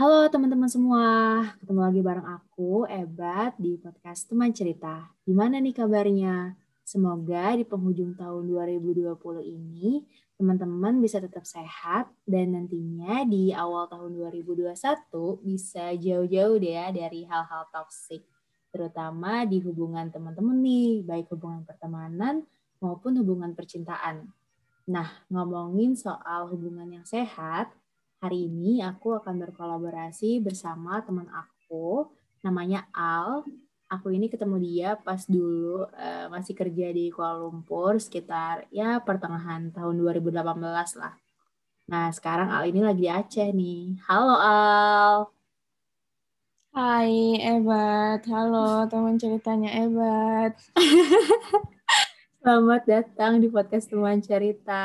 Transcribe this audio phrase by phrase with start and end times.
[0.00, 1.04] Halo teman-teman semua,
[1.60, 5.12] ketemu lagi bareng aku, Ebat, di podcast Teman Cerita.
[5.28, 6.56] Gimana nih kabarnya?
[6.80, 9.12] Semoga di penghujung tahun 2020
[9.44, 10.00] ini,
[10.40, 14.72] teman-teman bisa tetap sehat, dan nantinya di awal tahun 2021
[15.44, 18.24] bisa jauh-jauh deh ya dari hal-hal toksik,
[18.72, 22.40] terutama di hubungan teman-teman nih, baik hubungan pertemanan
[22.80, 24.32] maupun hubungan percintaan.
[24.88, 27.68] Nah, ngomongin soal hubungan yang sehat,
[28.20, 32.04] Hari ini aku akan berkolaborasi bersama teman aku,
[32.44, 33.40] namanya Al.
[33.88, 39.72] Aku ini ketemu dia pas dulu uh, masih kerja di Kuala Lumpur sekitar ya pertengahan
[39.72, 40.36] tahun 2018
[41.00, 41.16] lah.
[41.88, 44.04] Nah, sekarang Al ini lagi di Aceh nih.
[44.04, 45.16] Halo Al.
[46.76, 50.60] Hai Ebat, halo teman ceritanya Ebat.
[52.44, 54.84] Selamat datang di podcast teman cerita.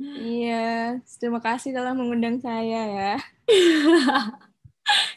[0.00, 3.12] Iya, terima kasih telah mengundang saya ya.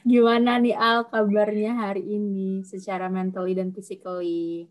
[0.04, 4.68] Gimana nih Al kabarnya hari ini secara mentally dan physically?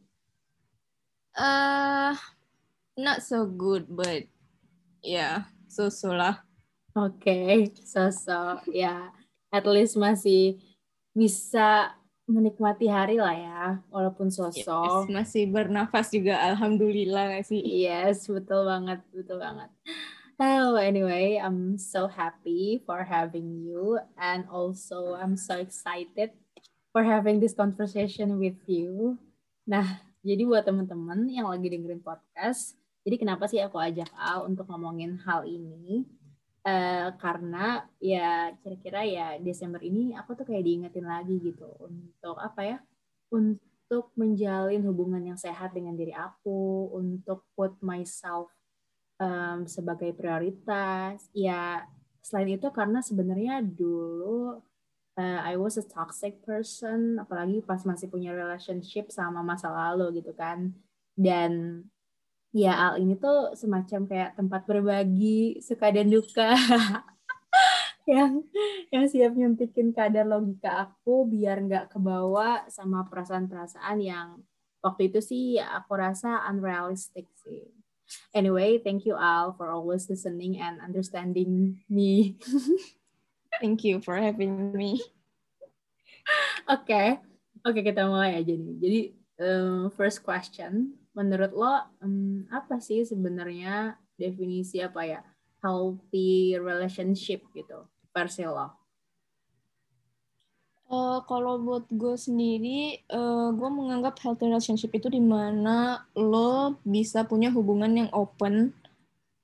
[1.32, 2.12] Uh,
[3.00, 4.28] not so good, but
[5.00, 5.36] ya, yeah,
[5.72, 6.44] so-so lah.
[6.92, 8.60] Oke, okay, so-so.
[8.68, 9.02] Ya, yeah.
[9.48, 10.60] at least masih
[11.16, 15.06] bisa menikmati hari lah ya, walaupun sosok.
[15.06, 17.60] Yes, masih bernafas juga, alhamdulillah gak sih?
[17.62, 19.68] Yes, betul banget, betul banget.
[20.42, 26.34] Oh, anyway, I'm so happy for having you, and also I'm so excited
[26.90, 29.18] for having this conversation with you.
[29.62, 32.74] Nah, jadi buat teman-teman yang lagi dengerin podcast,
[33.06, 36.06] jadi kenapa sih aku ajak Al untuk ngomongin hal ini?
[36.62, 42.62] Uh, karena ya kira-kira ya Desember ini aku tuh kayak diingetin lagi gitu untuk apa
[42.62, 42.78] ya
[43.34, 48.46] untuk menjalin hubungan yang sehat dengan diri aku untuk put myself
[49.18, 51.26] um, sebagai prioritas.
[51.34, 51.82] Ya
[52.22, 54.62] selain itu karena sebenarnya dulu
[55.18, 60.30] uh, I was a toxic person apalagi pas masih punya relationship sama masa lalu gitu
[60.30, 60.70] kan.
[61.18, 61.82] Dan
[62.52, 66.52] ya Al ini tuh semacam kayak tempat berbagi suka dan duka
[68.12, 68.44] yang
[68.92, 74.28] yang siap nyuntikin kadar logika aku biar nggak kebawa sama perasaan-perasaan yang
[74.82, 77.70] waktu itu sih aku rasa unrealistic sih.
[78.36, 82.36] Anyway, thank you Al for always listening and understanding me.
[83.62, 85.00] thank you for having me.
[86.70, 87.08] Oke, okay.
[87.66, 88.74] oke okay, kita mulai aja nih.
[88.78, 89.00] Jadi
[89.42, 95.20] um, first question, menurut lo um, apa sih sebenarnya definisi apa ya
[95.62, 98.82] healthy relationship gitu versi lo?
[100.92, 107.24] Uh, kalau buat gue sendiri, uh, gue menganggap healthy relationship itu di mana lo bisa
[107.24, 108.76] punya hubungan yang open,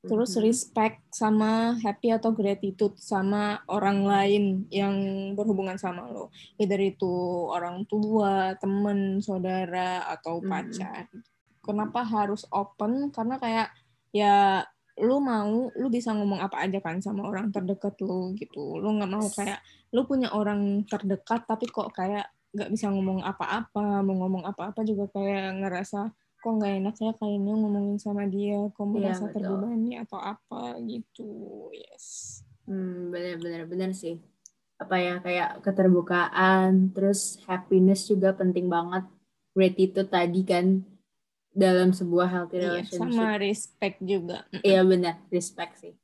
[0.04, 0.44] terus mm-hmm.
[0.44, 4.92] respect sama happy atau gratitude sama orang lain yang
[5.32, 6.28] berhubungan sama lo,
[6.60, 7.16] either itu
[7.48, 10.52] orang tua, temen, saudara atau mm-hmm.
[10.52, 11.08] pacar.
[11.08, 11.37] Mm-hmm
[11.68, 13.12] kenapa harus open?
[13.12, 13.68] Karena kayak
[14.08, 14.64] ya
[14.98, 18.80] lu mau lu bisa ngomong apa aja kan sama orang terdekat lu gitu.
[18.80, 19.60] Lu nggak mau kayak
[19.92, 25.04] lu punya orang terdekat tapi kok kayak nggak bisa ngomong apa-apa mau ngomong apa-apa juga
[25.12, 26.08] kayak ngerasa
[26.38, 30.62] kok nggak enak ya kayaknya ngomongin sama dia kok iya, merasa ya, terbebani atau apa
[30.86, 31.30] gitu.
[31.74, 32.40] Yes.
[32.64, 34.18] Hmm, bener bener bener sih.
[34.78, 39.06] Apa ya kayak keterbukaan terus happiness juga penting banget.
[39.58, 40.86] Itu tadi kan
[41.58, 43.02] dalam sebuah healthy iya, relationship.
[43.02, 44.46] sama respect juga.
[44.62, 45.94] Iya benar, respect sih.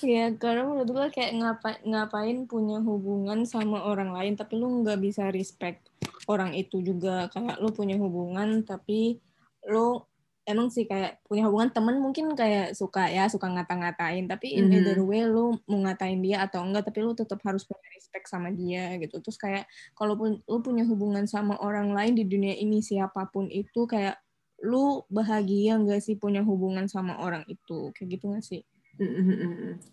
[0.00, 5.00] Iya, karena menurut gue kayak ngapa, ngapain punya hubungan sama orang lain tapi lu nggak
[5.04, 5.84] bisa respect
[6.24, 9.20] orang itu juga kayak lu punya hubungan tapi
[9.68, 10.00] lu
[10.44, 14.72] emang sih kayak punya hubungan temen mungkin kayak suka ya suka ngata-ngatain tapi in mm
[14.72, 14.76] -hmm.
[14.76, 18.52] either way lu mau ngatain dia atau enggak tapi lu tetap harus punya respect sama
[18.52, 19.64] dia gitu terus kayak
[19.96, 24.20] kalaupun lu punya hubungan sama orang lain di dunia ini siapa pun itu kayak
[24.64, 27.92] lu bahagia nggak sih punya hubungan sama orang itu?
[27.92, 28.62] Kayak gitu nggak sih?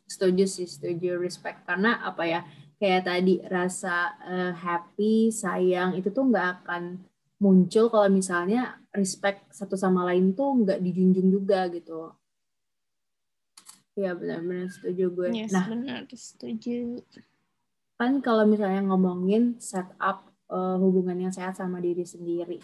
[0.08, 1.20] Setuju sih setuju.
[1.20, 1.68] Respect.
[1.68, 2.42] Karena apa ya?
[2.80, 7.04] Kayak tadi rasa uh, happy sayang itu tuh nggak akan
[7.44, 12.16] muncul kalau misalnya respect satu sama lain tuh nggak dijunjung juga gitu.
[14.00, 15.28] Ya benar-benar setuju gue.
[15.36, 16.08] Yes, nah benar.
[16.10, 17.04] Setuju.
[18.02, 22.58] kan kalau misalnya ngomongin setup uh, hubungan yang sehat sama diri sendiri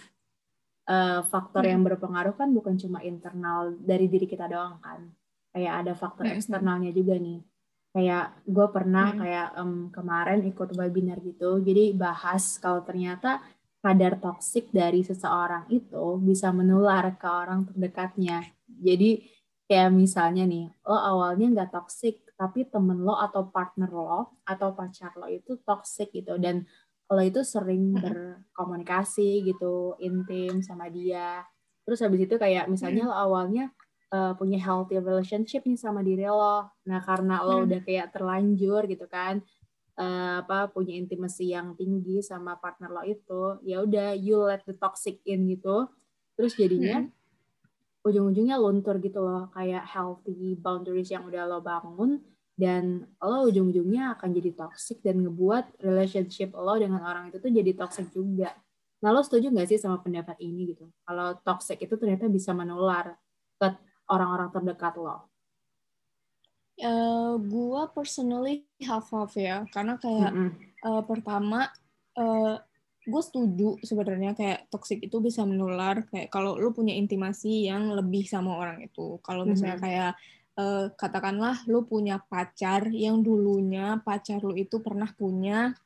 [0.88, 1.72] uh, faktor hmm.
[1.76, 5.12] yang berpengaruh kan bukan cuma internal dari diri kita doang kan
[5.54, 6.36] kayak ada faktor hmm.
[6.40, 7.44] eksternalnya juga nih
[7.92, 9.20] kayak gue pernah hmm.
[9.20, 13.44] kayak um, kemarin ikut webinar gitu jadi bahas kalau ternyata
[13.84, 19.22] kadar toksik dari seseorang itu bisa menular ke orang terdekatnya jadi
[19.68, 25.18] kayak misalnya nih lo awalnya nggak toksik tapi temen lo atau partner lo atau pacar
[25.18, 26.70] lo itu toxic gitu dan
[27.08, 31.44] lo itu sering berkomunikasi gitu intim sama dia.
[31.88, 33.72] Terus habis itu kayak misalnya lo awalnya
[34.12, 36.68] uh, punya healthy relationship nih sama diri lo.
[36.84, 39.40] Nah karena lo udah kayak terlanjur gitu kan
[39.96, 44.76] uh, apa punya intimacy yang tinggi sama partner lo itu ya udah you let the
[44.76, 45.88] toxic in gitu.
[46.36, 47.16] Terus jadinya hmm
[48.08, 52.24] ujung-ujungnya luntur gitu loh kayak healthy boundaries yang udah lo bangun
[52.58, 57.72] dan lo ujung-ujungnya akan jadi toxic dan ngebuat relationship lo dengan orang itu tuh jadi
[57.78, 58.50] toxic juga.
[59.06, 60.90] Nah lo setuju gak sih sama pendapat ini gitu?
[61.06, 63.14] Kalau toxic itu ternyata bisa menular
[63.62, 63.68] ke
[64.10, 65.30] orang-orang terdekat lo.
[66.78, 70.52] Uh, gua personally half half ya karena kayak mm -hmm.
[70.86, 71.74] uh, pertama
[72.14, 72.62] uh,
[73.08, 78.30] gue setuju sebenarnya kayak toxic itu bisa menular kayak kalau lu punya intimasi yang lebih
[78.30, 79.90] sama orang itu kalau misalnya mm -hmm.
[79.90, 80.12] kayak
[80.58, 85.78] uh, katakanlah lu punya pacar yang dulunya pacar lu itu pernah punya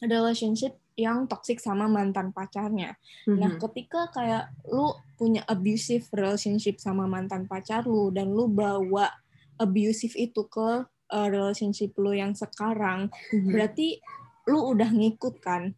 [0.00, 2.94] relationship yang toxic sama mantan pacarnya.
[3.26, 3.38] Mm-hmm.
[3.38, 9.10] Nah, ketika kayak lu punya abusive relationship sama mantan pacar lu dan lu bawa
[9.58, 13.50] abusive itu ke uh, relationship lu yang sekarang, mm-hmm.
[13.50, 13.98] berarti
[14.46, 15.74] lu udah ngikut kan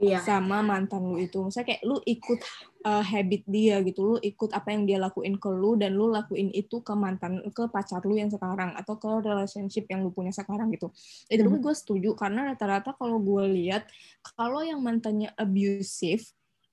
[0.00, 0.20] iya.
[0.20, 1.40] sama mantan lu itu.
[1.44, 2.40] Misalnya kayak lu ikut
[2.84, 6.52] uh, habit dia gitu, lu ikut apa yang dia lakuin ke lu dan lu lakuin
[6.52, 10.68] itu ke mantan ke pacar lu yang sekarang atau ke relationship yang lu punya sekarang
[10.72, 10.92] gitu.
[11.32, 11.62] Itu hmm.
[11.62, 13.88] gue setuju karena rata-rata kalau gue lihat
[14.36, 16.24] kalau yang mantannya abusive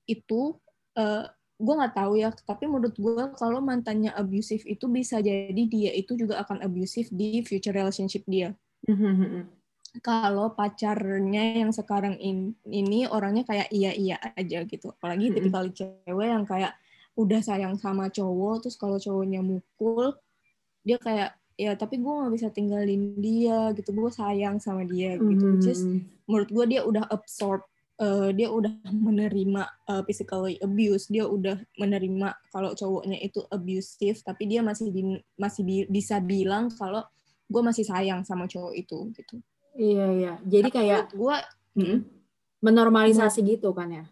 [0.03, 0.59] itu
[0.99, 1.25] uh,
[1.63, 6.17] gue nggak tahu ya tapi menurut gue kalau mantannya abusive itu bisa jadi dia itu
[6.19, 8.51] juga akan abusive di future relationship dia
[8.83, 9.43] hmm, hmm,
[10.01, 14.89] kalau pacarnya yang sekarang in, ini orangnya kayak iya iya aja gitu.
[14.97, 16.73] Apalagi mm tipikal cewek yang kayak
[17.13, 20.17] udah sayang sama cowok terus kalau cowoknya mukul
[20.81, 23.93] dia kayak ya tapi gue nggak bisa tinggalin dia gitu.
[23.93, 25.45] Gue sayang sama dia gitu.
[25.45, 25.85] Mm just
[26.25, 27.61] menurut gue dia udah absorb
[28.01, 29.61] uh, dia udah menerima
[29.93, 31.05] uh, physically abuse.
[31.05, 36.73] Dia udah menerima kalau cowoknya itu abusive tapi dia masih di, masih bi bisa bilang
[36.73, 37.05] kalau
[37.45, 39.37] gue masih sayang sama cowok itu gitu
[39.73, 40.33] Iya iya.
[40.45, 41.37] Jadi Tapi kayak gue
[41.81, 41.99] hmm,
[42.61, 44.05] menormalisasi menurut, gitu kan ya?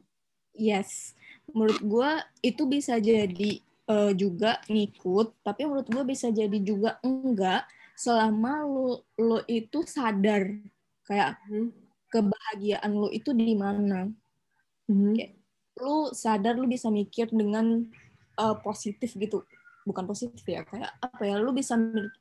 [0.58, 1.14] Yes.
[1.54, 2.12] Menurut gue
[2.42, 3.52] itu bisa jadi
[3.90, 10.58] uh, juga ngikut, tapi menurut gue bisa jadi juga enggak selama lo lo itu sadar
[11.06, 11.70] kayak hmm.
[12.10, 14.10] kebahagiaan lo itu di mana.
[14.90, 15.14] Hmm.
[15.14, 15.38] Kayak,
[15.82, 17.86] lu sadar lu bisa mikir dengan
[18.38, 19.46] uh, positif gitu
[19.82, 21.74] bukan positif ya kayak apa ya lu bisa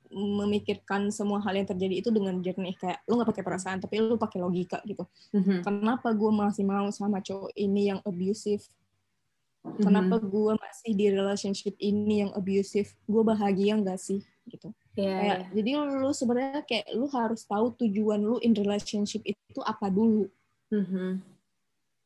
[0.09, 4.17] memikirkan semua hal yang terjadi itu dengan jernih kayak lu nggak pakai perasaan tapi lu
[4.17, 5.05] pakai logika gitu
[5.37, 5.61] mm-hmm.
[5.61, 9.85] kenapa gue masih mau sama cowok ini yang abusive mm-hmm.
[9.85, 15.39] kenapa gue masih di relationship ini yang abusive gue bahagia nggak sih gitu yeah, kayak
[15.45, 15.53] yeah.
[15.53, 15.71] jadi
[16.01, 20.25] lu sebenarnya kayak lu harus tahu tujuan lu in relationship itu apa dulu
[20.73, 21.11] mm-hmm.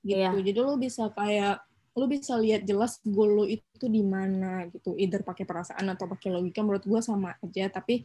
[0.02, 0.34] gitu yeah.
[0.34, 1.62] jadi lu bisa kayak
[1.94, 6.34] lu bisa lihat jelas goal lu itu di mana gitu either pakai perasaan atau pakai
[6.34, 8.02] logika menurut gue sama aja tapi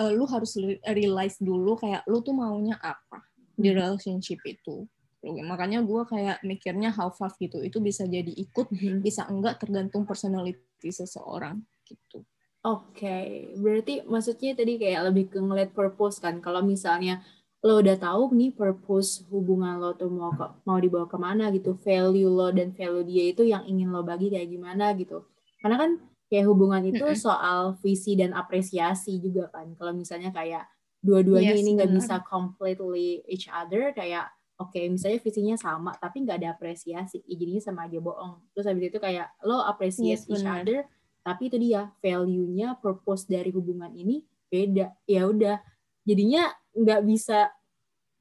[0.00, 0.56] uh, lu harus
[0.88, 3.20] realize dulu kayak lu tuh maunya apa
[3.52, 3.76] di hmm.
[3.76, 4.88] relationship itu
[5.26, 9.04] makanya gue kayak mikirnya half half gitu itu bisa jadi ikut hmm.
[9.04, 12.24] bisa enggak tergantung personality seseorang gitu
[12.66, 13.54] Oke, okay.
[13.62, 16.42] berarti maksudnya tadi kayak lebih ke ngeliat purpose kan.
[16.42, 17.22] Kalau misalnya
[17.66, 21.74] lo udah tahu nih purpose hubungan lo tuh mau ke, mau dibawa ke mana gitu
[21.74, 25.26] value lo dan value dia itu yang ingin lo bagi kayak gimana gitu.
[25.58, 25.90] Karena kan
[26.30, 29.74] kayak hubungan itu soal visi dan apresiasi juga kan.
[29.74, 30.70] Kalau misalnya kayak
[31.02, 34.30] dua-duanya yes, ini nggak bisa completely each other kayak
[34.62, 38.46] oke okay, misalnya visinya sama tapi nggak ada apresiasi ya jadinya sama aja bohong.
[38.54, 40.86] Terus habis itu kayak lo appreciate yes, each other
[41.26, 44.94] tapi itu dia value-nya purpose dari hubungan ini beda.
[45.10, 45.58] Ya udah
[46.06, 47.50] jadinya nggak bisa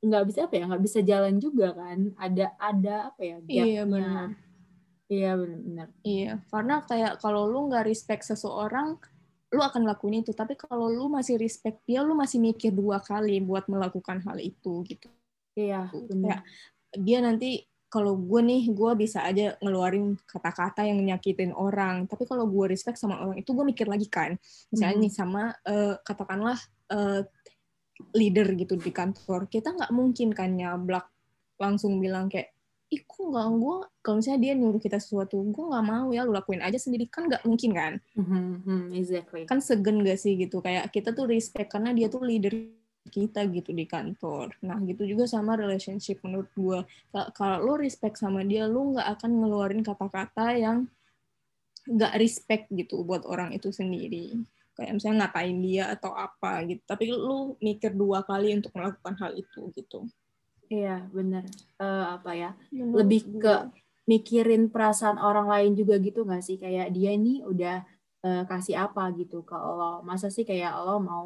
[0.06, 2.14] nggak bisa apa ya nggak bisa jalan juga kan.
[2.22, 4.28] Ada ada apa ya iya benar.
[5.10, 5.88] Iya benar.
[6.06, 9.02] Iya karena kayak kalau lu nggak respect seseorang
[9.50, 10.32] lu akan lakuin itu.
[10.38, 14.86] Tapi kalau lu masih respect dia lu masih mikir dua kali buat melakukan hal itu
[14.86, 15.10] gitu.
[15.58, 16.22] Iya benar.
[16.22, 16.42] kayak
[16.96, 22.04] dia nanti kalau gue nih gue bisa aja ngeluarin kata-kata yang nyakitin orang.
[22.12, 24.36] Tapi kalau gue respect sama orang itu gue mikir lagi kan.
[24.68, 25.04] Misalnya hmm.
[25.08, 26.60] nih sama uh, katakanlah
[26.92, 27.24] uh,
[28.12, 31.08] leader gitu di kantor kita nggak mungkin kan nyablak
[31.56, 32.56] langsung bilang kayak
[32.94, 36.32] ih kok nggak gue kalau misalnya dia nyuruh kita sesuatu gue nggak mau ya lu
[36.32, 37.10] lakuin aja sendiri.
[37.10, 37.94] Kan nggak mungkin kan?
[38.14, 39.42] Mm-hmm, exactly.
[39.50, 40.62] Kan segen gak sih gitu?
[40.62, 42.54] Kayak kita tuh respect karena dia tuh leader
[43.10, 44.54] kita gitu di kantor.
[44.62, 46.80] Nah gitu juga sama relationship menurut gue
[47.34, 50.86] kalau lu respect sama dia lu nggak akan ngeluarin kata-kata yang
[51.86, 54.42] nggak respect gitu buat orang itu sendiri
[54.76, 56.84] kayak misalnya ngatain dia atau apa gitu.
[56.84, 60.06] Tapi lu mikir dua kali untuk melakukan hal itu gitu.
[60.70, 61.48] Iya bener.
[61.80, 62.52] Uh, apa ya?
[62.70, 63.56] Menurut lebih ke
[64.06, 66.58] mikirin perasaan orang lain juga gitu nggak sih?
[66.60, 67.86] Kayak dia ini udah
[68.26, 71.24] uh, kasih apa gitu ke Allah masa sih kayak Allah mau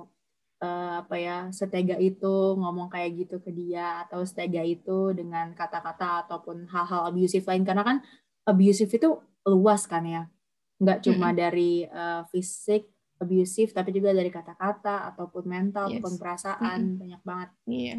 [0.61, 4.05] uh, apa ya setega itu ngomong kayak gitu ke dia?
[4.05, 7.63] Atau setega itu dengan kata-kata ataupun hal-hal abusive lain?
[7.63, 7.97] Karena kan
[8.45, 9.09] abusive itu
[9.47, 10.23] luas kan ya?
[10.79, 11.39] Nggak cuma mm-hmm.
[11.39, 12.87] dari uh, fisik
[13.19, 15.99] abusive tapi juga dari kata-kata ataupun mental yes.
[15.99, 16.99] ataupun perasaan mm-hmm.
[16.99, 17.95] banyak banget iya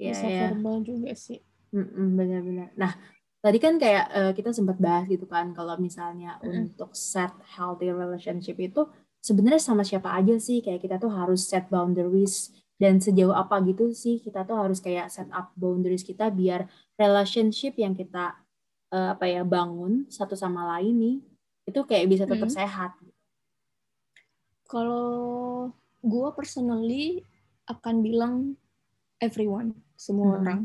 [0.00, 0.12] yeah.
[0.16, 0.40] bisa yeah.
[0.50, 1.40] verbal juga sih
[1.72, 2.92] benar-benar nah
[3.44, 6.72] tadi kan kayak uh, kita sempat bahas gitu kan kalau misalnya mm-hmm.
[6.72, 8.88] untuk set healthy relationship itu
[9.22, 13.94] sebenarnya sama siapa aja sih kayak kita tuh harus set boundaries dan sejauh apa gitu
[13.94, 16.66] sih kita tuh harus kayak set up boundaries kita biar
[16.98, 18.34] relationship yang kita
[18.90, 21.16] uh, apa ya bangun satu sama lain nih
[21.66, 22.58] itu kayak bisa tetap hmm.
[22.58, 22.92] sehat.
[24.72, 25.68] Kalau
[26.00, 27.20] gue personally
[27.68, 28.34] akan bilang
[29.20, 30.38] everyone semua hmm.
[30.40, 30.60] orang,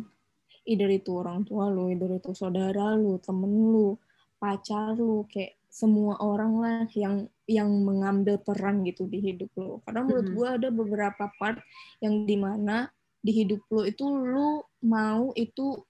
[0.64, 4.00] either itu orang tua lu, either itu saudara lu, temen lu,
[4.40, 9.84] pacar lu, kayak semua orang lah yang yang mengambil peran gitu di hidup lo.
[9.86, 10.40] Karena menurut mm -hmm.
[10.42, 11.60] gue ada beberapa part
[12.02, 12.90] yang di mana
[13.22, 15.84] di hidup lo itu lo mau itu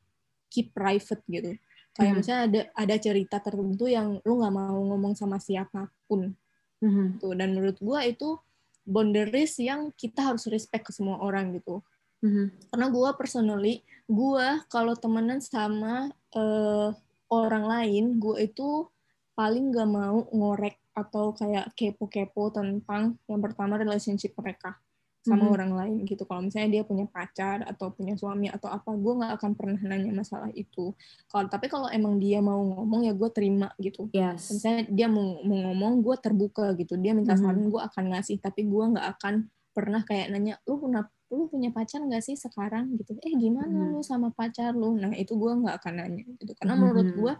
[0.51, 1.55] keep private gitu.
[1.95, 2.17] Kayak mm -hmm.
[2.17, 6.35] misalnya ada ada cerita tertentu yang lo nggak mau ngomong sama siapa pun.
[6.83, 7.07] Mm -hmm.
[7.21, 8.29] Tuh dan menurut gue itu
[8.87, 11.81] boundaries yang kita harus respect ke semua orang gitu.
[12.23, 12.45] Mm -hmm.
[12.73, 13.75] Karena gue personally,
[14.07, 16.89] gue kalau temenan sama uh,
[17.27, 18.87] orang lain, gue itu
[19.37, 24.73] paling gak mau ngorek atau kayak kepo-kepo tentang yang pertama relationship mereka
[25.27, 25.55] sama hmm.
[25.59, 26.23] orang lain gitu.
[26.23, 30.15] Kalau misalnya dia punya pacar atau punya suami atau apa, gue nggak akan pernah nanya
[30.15, 30.95] masalah itu.
[31.27, 34.07] Kalau tapi kalau emang dia mau ngomong ya gue terima gitu.
[34.15, 34.55] Yes.
[34.55, 36.95] Misalnya dia mau, mau ngomong, gue terbuka gitu.
[36.95, 37.73] Dia minta saran, hmm.
[37.75, 38.39] gue akan ngasih.
[38.39, 39.33] Tapi gue nggak akan
[39.75, 43.91] pernah kayak nanya, lu pernah lu punya pacar nggak sih sekarang gitu eh gimana hmm.
[43.95, 46.81] lu sama pacar lu nah itu gue nggak akan nanya gitu karena hmm.
[46.81, 47.33] menurut gue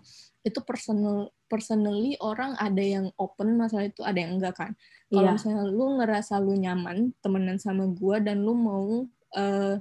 [0.44, 4.72] itu personal personally orang ada yang open masalah itu ada yang enggak kan
[5.08, 5.36] kalau yeah.
[5.40, 9.08] misalnya lu ngerasa lu nyaman temenan sama gue dan lu mau
[9.40, 9.76] uh,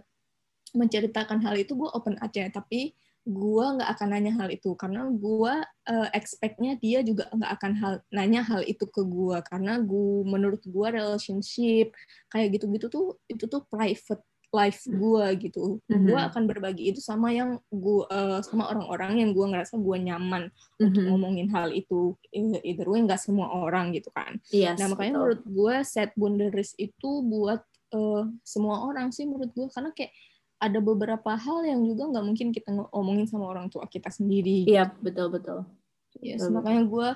[0.70, 2.94] menceritakan hal itu gue open aja tapi
[3.26, 5.54] gue nggak akan nanya hal itu karena gue
[5.90, 10.62] uh, expectnya dia juga nggak akan hal nanya hal itu ke gue karena gue menurut
[10.62, 11.90] gue relationship
[12.30, 14.22] kayak gitu-gitu tuh itu tuh private
[14.54, 16.06] life gue gitu mm-hmm.
[16.06, 20.46] gue akan berbagi itu sama yang gue uh, sama orang-orang yang gue ngerasa gue nyaman
[20.48, 20.86] mm-hmm.
[20.86, 22.14] untuk ngomongin hal itu
[22.62, 25.20] either way nggak semua orang gitu kan yes, nah makanya betul.
[25.20, 30.14] menurut gue set boundaries itu buat uh, semua orang sih menurut gue karena kayak
[30.56, 34.64] ada beberapa hal yang juga nggak mungkin kita ngomongin sama orang tua kita sendiri.
[34.64, 35.68] Iya betul betul.
[36.16, 37.08] Yes, betul, makanya gue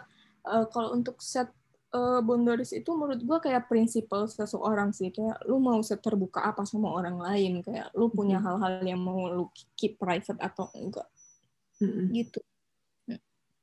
[0.45, 1.49] uh, kalau untuk set
[1.97, 6.93] uh, boundaries itu menurut gue kayak prinsipal seseorang sih kayak lu mau terbuka apa sama
[6.93, 11.09] orang lain kayak lu punya hal-hal yang mau lu keep private atau enggak
[11.81, 12.07] mm-hmm.
[12.13, 12.41] gitu.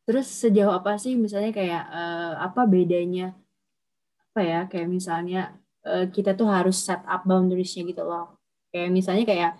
[0.07, 3.35] Terus sejauh apa sih misalnya kayak uh, apa bedanya
[4.31, 8.36] apa ya kayak misalnya uh, kita tuh harus set up boundariesnya gitu loh.
[8.77, 9.51] Kayak misalnya kayak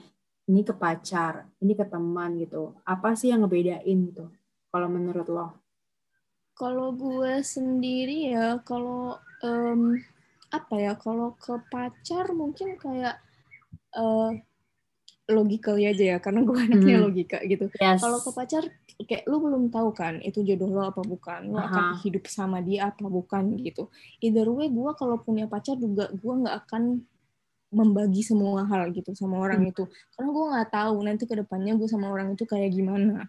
[0.45, 2.77] ini ke pacar, ini ke teman gitu.
[2.85, 4.29] Apa sih yang ngebedain gitu?
[4.69, 5.57] Kalau menurut lo?
[6.53, 9.97] Kalau gue sendiri ya, kalau um,
[10.53, 10.93] apa ya?
[11.01, 13.17] Kalau ke pacar mungkin kayak
[13.97, 14.37] uh,
[15.25, 17.05] logikal aja ya, karena gue anaknya hmm.
[17.09, 17.73] logika gitu.
[17.81, 17.97] Yes.
[17.97, 18.63] Kalau ke pacar,
[19.01, 22.93] kayak lu belum tahu kan itu jodoh lo apa bukan, lo akan hidup sama dia
[22.93, 23.89] apa bukan gitu.
[24.21, 27.01] Either way, gue kalau punya pacar juga gue nggak akan
[27.67, 29.71] membagi semua hal gitu sama orang hmm.
[29.75, 29.83] itu.
[30.15, 33.27] Karena gue nggak tahu nanti ke depannya gue sama orang itu kayak gimana.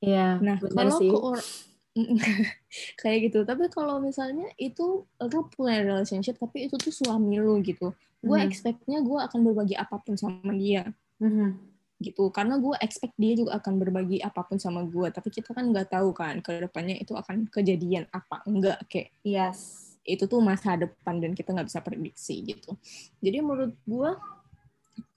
[0.00, 1.48] Iya, nah kalau ke orang
[3.02, 3.42] kayak gitu.
[3.42, 7.92] Tapi kalau misalnya itu lu punya relationship tapi itu tuh suami lu gitu.
[8.22, 8.46] Gue hmm.
[8.46, 10.86] expectnya gue akan berbagi apa pun sama dia.
[11.20, 11.58] Hmm.
[12.00, 12.32] gitu.
[12.32, 15.92] Karena gue expect dia juga akan berbagi apa pun sama gue tapi kita kan nggak
[15.92, 21.20] tahu kan ke depannya itu akan kejadian apa enggak kayak yes itu tuh masa depan
[21.20, 22.76] dan kita nggak bisa prediksi gitu.
[23.20, 24.10] Jadi menurut gue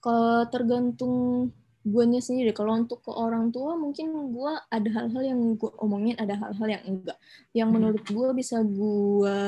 [0.00, 0.16] ke
[0.52, 1.48] tergantung
[1.84, 2.52] guanya sendiri.
[2.52, 6.84] Kalau untuk ke orang tua mungkin gue ada hal-hal yang gue omongin, ada hal-hal yang
[6.84, 7.18] enggak.
[7.56, 7.76] Yang hmm.
[7.76, 9.38] menurut gue bisa gue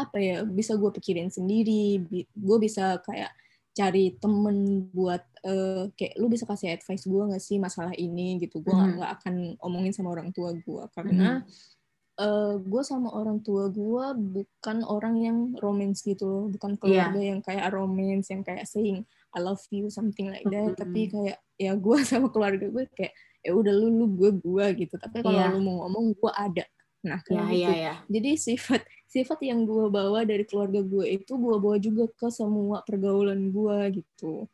[0.00, 2.02] apa ya bisa gue pikirin sendiri.
[2.34, 3.30] Gue bisa kayak
[3.70, 8.58] cari temen buat uh, kayak lu bisa kasih advice gue nggak sih masalah ini gitu
[8.58, 9.16] gue nggak hmm.
[9.22, 11.78] akan omongin sama orang tua gue karena hmm
[12.20, 16.78] uh, eh, gue sama orang tua gue bukan orang yang romance gitu loh bukan iya.
[16.78, 17.28] keluarga yeah.
[17.32, 20.80] yang kayak romance yang kayak saying I love you something like that mm -hmm.
[20.84, 25.00] tapi kayak ya gue sama keluarga gue kayak ya udah lu lu gue gue gitu
[25.00, 25.48] tapi kalau yeah.
[25.48, 26.64] lu mau ngomong gue ada
[27.00, 27.64] Nah, Ya, kayak gitu.
[27.64, 27.94] ya, ya.
[28.12, 32.84] Jadi sifat sifat yang gue bawa dari keluarga gue itu gue bawa juga ke semua
[32.84, 34.44] pergaulan gue gitu.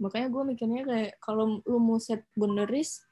[0.00, 3.04] Makanya gue mikirnya kayak kalau lu mau set boundaries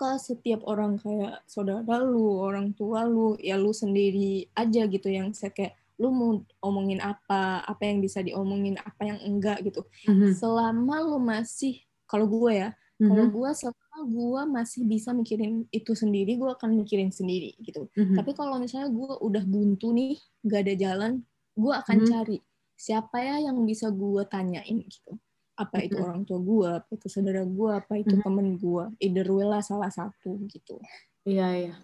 [0.00, 5.36] ke setiap orang kayak saudara lu, orang tua lu, ya lu sendiri aja gitu yang
[5.36, 9.84] set kayak lu mau omongin apa, apa yang bisa diomongin, apa yang enggak gitu.
[10.08, 10.32] Mhm.
[10.32, 13.32] Selama lu masih kalau gue ya, kalau Mhm.
[13.36, 17.92] gue selama gue masih bisa mikirin itu sendiri, gue akan mikirin sendiri gitu.
[17.92, 18.16] Mhm.
[18.16, 20.16] Tapi kalau misalnya gue udah buntu nih,
[20.48, 21.12] gak ada jalan,
[21.52, 22.08] gue akan Mhm.
[22.08, 22.38] cari
[22.80, 25.20] siapa ya yang bisa gue tanyain gitu.
[25.60, 26.04] Apa itu Mhm.
[26.08, 28.22] orang tua gue, apa itu saudara gue, apa itu Mhm.
[28.24, 28.84] temen gue.
[29.04, 30.80] Either way lah salah satu gitu.
[31.28, 31.74] Iya, iya.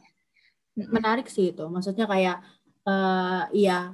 [0.76, 1.64] Menarik sih itu.
[1.68, 2.37] Maksudnya kayak
[2.87, 3.92] eh iya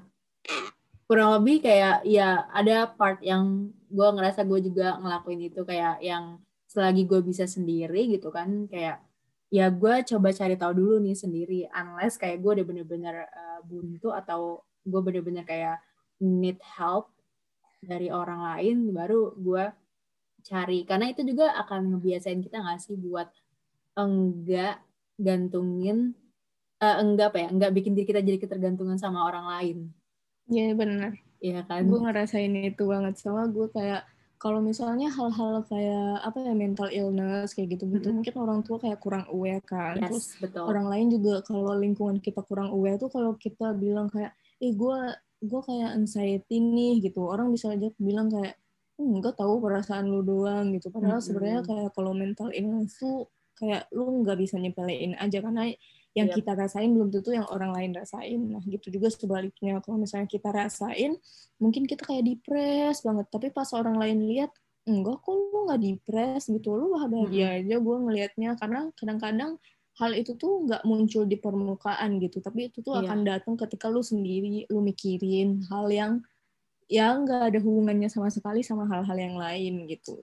[1.09, 6.41] kurang lebih kayak ya ada part yang gue ngerasa gue juga ngelakuin itu kayak yang
[6.69, 9.05] selagi gue bisa sendiri gitu kan kayak
[9.53, 14.09] ya gue coba cari tahu dulu nih sendiri unless kayak gue udah bener-bener eh, buntu
[14.09, 15.77] atau gue bener-bener kayak
[16.21, 17.13] need help
[17.83, 19.65] dari orang lain baru gue
[20.47, 20.87] cari.
[20.87, 23.29] Karena itu juga akan ngebiasain kita nggak sih buat
[23.99, 24.81] enggak
[25.19, 26.15] gantungin
[26.81, 29.79] eh, enggak apa ya enggak bikin diri kita jadi ketergantungan sama orang lain.
[30.47, 31.13] Iya benar.
[31.43, 31.87] Iya kan?
[31.91, 33.19] Gue ngerasain itu banget.
[33.19, 34.07] Sama gue kayak
[34.43, 38.27] kalau misalnya hal-hal kayak apa ya mental illness kayak gitu-gitu Mm-mm.
[38.27, 40.03] mungkin orang tua kayak kurang aware kan.
[40.03, 40.67] Terus yes betul.
[40.67, 44.99] orang lain juga kalau lingkungan kita kurang aware tuh kalau kita bilang kayak eh gue
[45.43, 47.27] gue kayak anxiety nih gitu.
[47.27, 48.55] Orang bisa aja bilang kayak
[48.97, 50.89] enggak tahu perasaan lu doang gitu.
[50.95, 51.27] Padahal Mm-mm.
[51.27, 53.27] sebenarnya kayak kalau mental illness tuh
[53.59, 55.71] kayak lu nggak bisa nyepelein aja karena
[56.13, 56.45] yang Yep.
[56.45, 58.37] kita rasain belum tentu yang orang lain rasain.
[58.37, 59.81] Nah gitu juga sebaliknya.
[59.81, 61.17] Kalau misalnya kita rasain
[61.57, 63.27] mungkin kita kayak depres banget.
[63.33, 64.53] Tapi pas orang lain lihat
[64.85, 66.77] enggak kok lu nggak depres gitu.
[66.77, 68.55] Lu bahagia aja gue ngelihatnya.
[68.61, 69.57] Karena kadang-kadang
[70.01, 73.05] hal itu tuh nggak muncul di permukaan gitu tapi itu tuh Iya.
[73.09, 76.13] akan datang ketika lu sendiri lu mikirin hal yang
[76.89, 80.21] yang nggak ada hubungannya sama sekali sama hal-hal yang lain gitu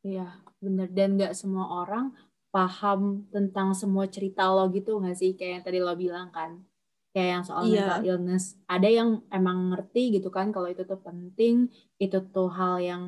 [0.00, 0.32] Iya,
[0.64, 0.88] bener.
[0.96, 2.16] Dan nggak semua orang
[2.48, 5.36] paham tentang semua cerita lo gitu nggak sih?
[5.36, 6.64] Kayak yang tadi lo bilang kan.
[7.12, 7.76] Kayak yang soal Iya.
[7.76, 8.56] mental illness.
[8.64, 11.68] Ada yang emang ngerti gitu kan kalau itu tuh penting,
[12.00, 13.02] itu tuh hal yang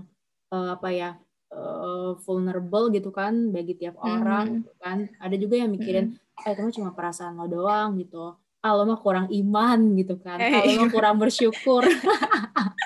[0.53, 1.11] eh, apa ya
[1.53, 4.55] eh, vulnerable gitu kan bagi tiap orang Mhm.
[4.59, 4.99] gitu kan.
[5.21, 8.33] Ada juga yang mikirin, eh itu mah cuma perasaan lo doang gitu.
[8.59, 10.41] Ah lo mah kurang iman gitu kan.
[10.41, 11.85] Ah lo mah kurang bersyukur.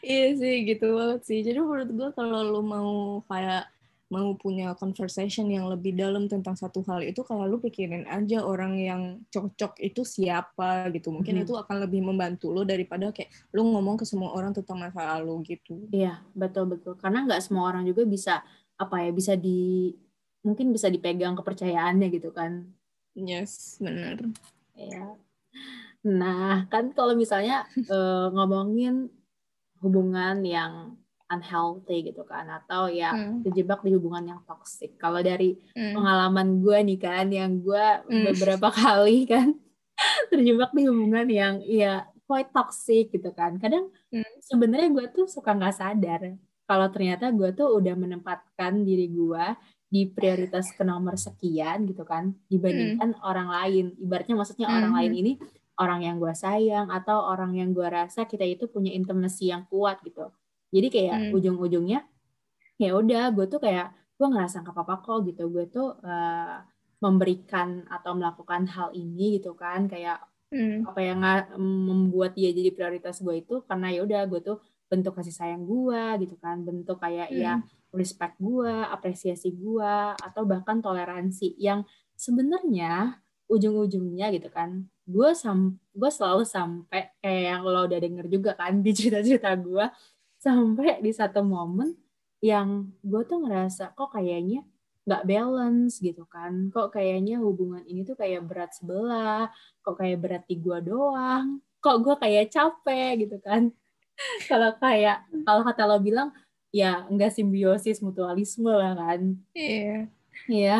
[0.00, 1.44] Iya sih gitu banget sih.
[1.44, 2.90] Jadi menurut gue kalau lu mau
[3.28, 3.68] kayak
[4.10, 8.74] mau punya conversation yang lebih dalam tentang satu hal itu kayak lu pikirin aja orang
[8.74, 11.14] yang cocok itu siapa gitu.
[11.14, 11.42] Mungkin Mhm.
[11.46, 15.54] itu akan lebih membantu lu daripada kayak lu ngomong ke semua orang tentang masa lalu
[15.54, 15.86] gitu.
[15.94, 16.98] Iya, betul betul.
[16.98, 18.42] Karena nggak semua orang juga bisa
[18.74, 19.94] apa ya, bisa di
[20.42, 22.66] mungkin bisa dipegang kepercayaannya gitu kan.
[23.14, 24.18] Yes, bener.
[24.74, 25.14] Iya.
[26.02, 29.06] Nah, kan kalau misalnya eh, ngomongin
[29.84, 30.98] hubungan yang
[31.30, 33.40] unhealthy gitu kan atau ya Hmm.
[33.46, 34.98] terjebak di hubungan yang toxic.
[34.98, 35.94] Kalau dari Hmm.
[35.94, 38.24] pengalaman gue nih kan yang gue Hmm.
[38.28, 39.54] beberapa kali kan
[40.32, 43.56] terjebak di hubungan yang ya quite toxic gitu kan.
[43.58, 44.26] Kadang Hmm.
[44.42, 46.20] sebenarnya gue tuh suka nggak sadar
[46.66, 49.44] kalau ternyata gue tuh udah menempatkan diri gue
[49.90, 53.84] di prioritas ke nomor sekian gitu kan dibandingkan orang lain.
[53.98, 54.98] Ibaratnya maksudnya orang Hmm.
[55.02, 55.32] lain ini
[55.80, 59.98] orang yang gue sayang atau orang yang gue rasa kita itu punya intimacy yang kuat
[60.04, 60.28] gitu.
[60.70, 61.34] Jadi kayak Hmm.
[61.36, 62.00] ujung-ujungnya
[62.80, 65.42] ya udah gue tuh kayak gue ngerasa nggak apa-apa kok gitu.
[65.52, 66.56] Gue tuh eh,
[67.00, 70.82] memberikan atau melakukan hal ini gitu kan kayak Hmm.
[70.82, 71.22] apa yang
[71.86, 74.58] membuat dia jadi prioritas gue itu karena ya udah gue tuh
[74.90, 77.62] bentuk kasih sayang gue gitu kan bentuk kayak ya
[77.94, 81.86] respect gue apresiasi gue atau bahkan toleransi yang
[82.18, 88.50] sebenarnya ujung-ujungnya gitu kan gue sam gue selalu sampai kayak yang lo udah denger juga
[88.58, 89.84] kan di cerita-cerita gue
[90.40, 91.92] sampai di satu momen
[92.40, 94.64] yang gue tuh ngerasa kok kayaknya
[95.04, 99.52] nggak balance gitu kan kok kayaknya hubungan ini tuh kayak berat sebelah
[99.84, 103.68] kok kayak berat di gue doang kok gue kayak capek gitu kan
[104.50, 106.32] kalau kayak kalau kata lo bilang
[106.72, 110.08] ya enggak simbiosis mutualisme lah kan Iya.
[110.48, 110.78] Iya.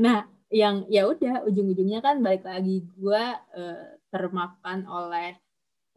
[0.00, 5.36] Nah, yang ya udah ujung-ujungnya kan balik lagi gue eh, termakan oleh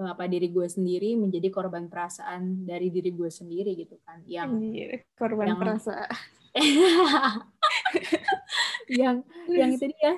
[0.08, 5.06] apa diri gue sendiri menjadi korban perasaan dari diri gue sendiri gitu kan yang Anjir,
[5.18, 6.10] korban Yang- perasaan.
[8.92, 10.14] yang yang itu dia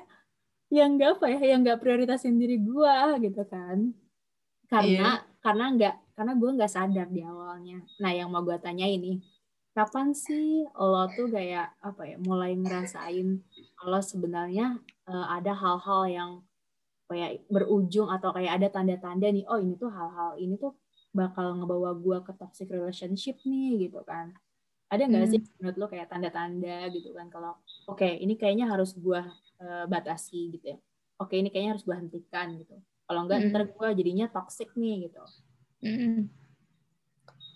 [0.74, 3.93] yang enggak apa ya yang enggak prioritasin diri gue gitu kan.
[4.65, 7.86] Karena karena enggak karena gue nggak sadar di awalnya.
[8.02, 9.22] Nah yang mau gue tanya ini
[9.74, 13.41] kapan sih lo tuh kayak apa ya mulai ngerasain
[13.74, 14.78] kalau sebenarnya
[15.10, 16.32] eh, ada hal-hal yang
[17.13, 20.73] kayak berujung atau kayak ada tanda-tanda nih oh ini tuh hal-hal ini tuh
[21.13, 24.34] bakal ngebawa gue ke toxic relationship nih gitu kan
[24.89, 25.34] ada nggak hmm.
[25.38, 27.54] sih menurut lo kayak tanda-tanda gitu kan kalau
[27.86, 29.21] oke okay, ini kayaknya harus gue
[29.62, 30.78] uh, batasi gitu ya
[31.21, 33.49] oke okay, ini kayaknya harus gue hentikan gitu kalau enggak hmm.
[33.54, 35.23] ntar gue jadinya toxic nih gitu
[35.86, 36.43] hmm.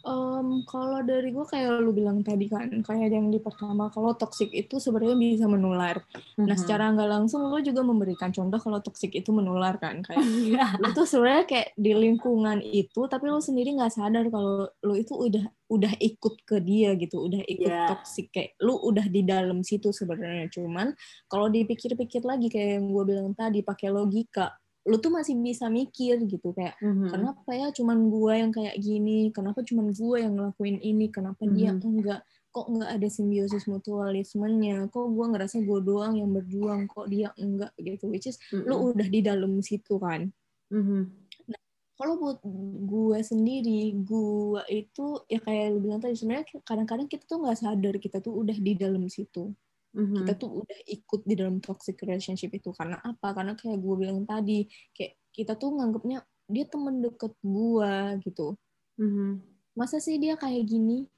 [0.05, 4.53] Um, kalau dari gue kayak lu bilang tadi kan, kayak yang di pertama, kalau toxic
[4.53, 5.99] itu sebenarnya bisa menular.
[6.13, 6.45] Mm-hmm.
[6.45, 10.77] Nah, secara nggak langsung lu juga memberikan contoh kalau toxic itu menular kan, kayak iya.
[10.77, 15.17] lu tuh sebenarnya kayak di lingkungan itu, tapi lu sendiri nggak sadar kalau lu itu
[15.17, 17.91] udah udah ikut ke dia gitu, udah ikut yeah.
[17.91, 20.47] toxic kayak lu udah di dalam situ sebenarnya.
[20.53, 20.95] Cuman
[21.27, 24.55] kalau dipikir-pikir lagi kayak yang gue bilang tadi, pakai logika,
[24.87, 27.11] lu tuh masih bisa mikir gitu kayak mm-hmm.
[27.11, 31.57] kenapa ya cuman gue yang kayak gini kenapa cuman gue yang ngelakuin ini kenapa mm-hmm.
[31.59, 32.21] dia enggak
[32.55, 37.75] kok enggak ada simbiosis mutualismenya kok gue ngerasa gue doang yang berjuang kok dia enggak
[37.83, 38.63] gitu which is mm-hmm.
[38.63, 40.31] lu udah di dalam situ kan
[40.71, 41.01] mm-hmm.
[41.51, 41.61] nah
[41.99, 42.39] kalau buat
[42.87, 47.95] gue sendiri gue itu ya kayak lu bilang tadi sebenarnya kadang-kadang kita tuh nggak sadar
[47.99, 49.51] kita tuh udah di dalam situ
[49.97, 53.33] hmm Kita tuh udah ikut di dalam toxic relationship itu karena apa?
[53.33, 58.53] Karena kayak gue bilang tadi, kayak kita tuh nganggapnya dia temen deket gue gitu.
[59.01, 59.29] Mm-hmm.
[59.73, 61.09] Masa sih dia kayak gini?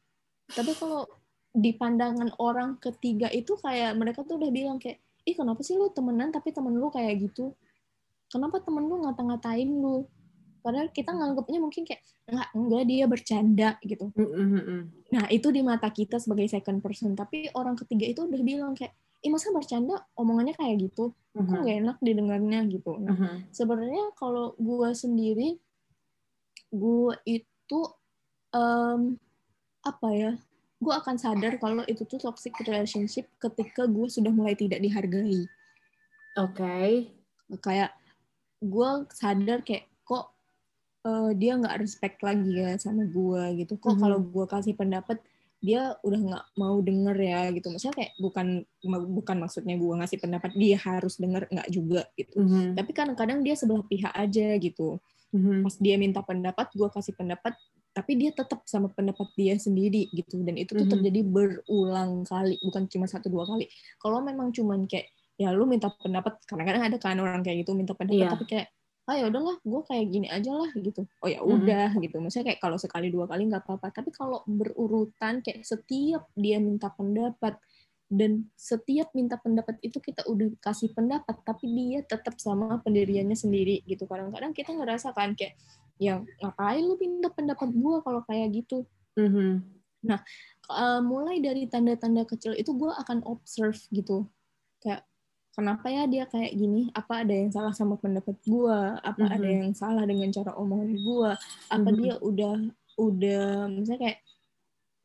[0.50, 1.06] Tapi kalau
[1.52, 5.92] di pandangan orang ketiga itu kayak mereka tuh udah bilang kayak, ih kenapa sih lu
[5.92, 7.54] temenan tapi temen lu kayak gitu?
[8.30, 10.06] Kenapa temen lu ngata-ngatain lu?
[10.70, 14.14] Padahal kita nganggapnya mungkin kayak enggak enggak dia bercanda gitu.
[14.14, 14.82] Mm-hmm.
[15.18, 17.18] Nah itu di mata kita sebagai second person.
[17.18, 18.94] Tapi orang ketiga itu udah bilang kayak,
[19.26, 21.50] ih masa bercanda omongannya kayak gitu, mm-hmm.
[21.50, 23.02] kok gak enak didengarnya gitu.
[23.02, 23.36] Nah mm-hmm.
[23.50, 25.50] sebenarnya kalau gue sendiri,
[26.70, 27.80] gue itu
[28.54, 29.18] um,
[29.82, 30.38] apa ya?
[30.78, 35.50] Gue akan sadar kalau itu tuh toxic relationship ketika gue sudah mulai tidak dihargai.
[36.38, 36.62] Oke.
[36.62, 36.90] Okay.
[37.58, 37.98] Kayak
[38.62, 39.88] gue sadar kayak
[41.10, 44.02] uh, dia nggak respect lagi ya sama gue gitu kok mm-hmm.
[44.02, 45.17] kalau gue kasih pendapat
[45.60, 48.63] dia udah nggak mau denger ya gitu maksudnya kayak bukan
[49.12, 52.80] bukan maksudnya gue ngasih pendapat dia harus denger nggak juga gitu mm-hmm.
[52.80, 55.04] tapi kadang-kadang dia sebelah pihak aja gitu
[55.36, 55.60] mm-hmm.
[55.67, 57.58] pas dia minta pendapat gue kasih pendapat
[57.91, 60.93] tapi dia tetap sama pendapat dia sendiri gitu dan itu tuh mm-hmm.
[60.95, 63.67] terjadi berulang kali bukan cuma satu dua kali
[64.00, 67.91] kalau memang cuman kayak ya lu minta pendapat kadang-kadang ada kan orang kayak gitu minta
[67.95, 68.32] pendapat yeah.
[68.32, 68.67] tapi kayak
[69.10, 71.56] ah ya udahlah gue kayak gini aja lah gitu oh ya mm-hmm.
[71.58, 72.02] udah hmm.
[72.06, 76.62] gitu maksudnya kayak kalau sekali dua kali nggak apa-apa tapi kalau berurutan kayak setiap dia
[76.62, 77.58] minta pendapat
[78.10, 83.82] dan setiap minta pendapat itu kita udah kasih pendapat tapi dia tetap sama pendiriannya sendiri
[83.89, 85.58] gitu kadang-kadang kita ngerasa kan kayak
[85.98, 88.86] ya ngapain lu minta pendapat gue kalau kayak gitu
[89.17, 89.65] mm-hmm.
[90.06, 90.22] nah
[90.69, 94.30] uh, mulai dari tanda-tanda kecil itu gue akan observe gitu
[94.86, 95.09] kayak
[95.54, 99.38] kenapa ya dia kayak gini apa ada yang salah sama pendapat gue apa mm-hmm.
[99.38, 101.32] ada yang salah dengan cara omongan gue
[101.70, 102.00] apa mm-hmm.
[102.00, 102.56] dia udah
[103.00, 104.20] udah misalnya kayak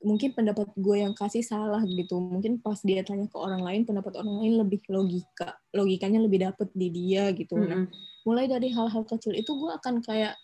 [0.04, 4.20] mungkin pendapat gue yang kasih salah gitu mungkin pas dia tanya ke orang lain pendapat
[4.20, 7.70] orang lain lebih logika logikanya lebih dapet di dia gitu mm-hmm.
[7.72, 7.82] nah
[8.28, 10.36] mulai dari hal-hal kecil itu gue akan kayak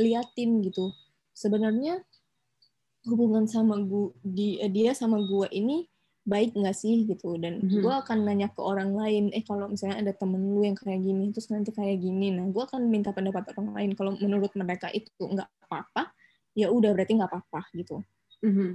[0.00, 0.88] liatin gitu
[1.36, 2.00] sebenarnya
[3.04, 5.91] hubungan sama gue di dia sama gue ini
[6.22, 7.34] baik nggak sih gitu.
[7.38, 7.82] Dan mm-hmm.
[7.82, 11.34] gue akan nanya ke orang lain eh kalau misalnya ada temen lu yang kayak gini
[11.34, 12.30] terus nanti kayak gini.
[12.30, 13.90] Nah gue akan minta pendapat orang lain.
[13.98, 16.14] Kalau menurut mereka itu nggak apa-apa
[16.52, 18.02] ya udah berarti nggak apa-apa gitu.
[18.42, 18.70] Mm-hmm.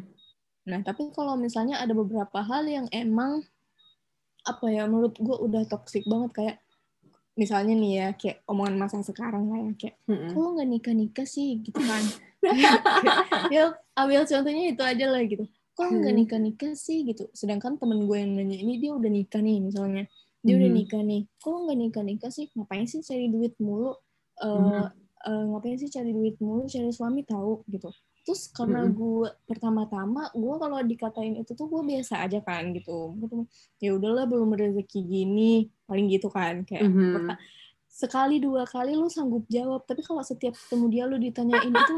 [0.67, 3.43] nah tapi kalau misalnya ada beberapa hal yang emang
[4.47, 6.57] apa ya menurut gue udah toxic banget kayak
[7.35, 10.31] misalnya nih ya kayak omongan masa sekarang lah ya kayak mm-hmm.
[10.35, 11.59] kok nggak nikah nikah sih?
[11.63, 12.03] Gitu kan.
[13.51, 15.43] Ya ambil contohnya itu aja lah gitu
[15.77, 16.21] kok nggak hmm.
[16.25, 17.29] nikah nikah sih gitu.
[17.37, 20.09] Sedangkan temen gue yang nanya ini dia udah nikah nih misalnya.
[20.41, 20.61] Dia hmm.
[20.65, 21.21] udah nikah nih.
[21.37, 22.49] Kok nggak nikah nikah sih?
[22.57, 23.93] Ngapain sih cari duit mulu?
[24.41, 24.85] Uh, hmm.
[25.29, 26.65] uh, ngapain sih cari duit mulu?
[26.65, 27.93] Cari suami tahu gitu.
[28.25, 28.97] Terus karena hmm.
[28.97, 33.13] gue pertama-tama gue kalau dikatain itu tuh gue biasa aja kan gitu.
[33.77, 35.69] Ya udahlah belum rezeki gini.
[35.85, 37.37] Paling gitu kan kayak hmm
[37.97, 41.95] sekali dua kali lu sanggup jawab tapi kalau setiap ketemu dia lu ditanyain itu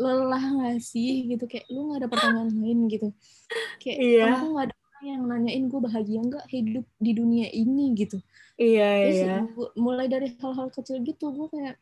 [0.00, 1.28] lelah gak sih?
[1.28, 3.12] Gitu kayak lu nggak ada pertanyaan lain gitu.
[3.76, 4.24] Kayak iya.
[4.32, 7.92] kamu nggak ada orang yang nanyain gue bahagia nggak hidup di dunia ini?
[7.92, 8.16] Gitu.
[8.56, 9.36] Iya Terus iya.
[9.52, 11.76] gua, mulai dari hal-hal kecil gitu gue kayak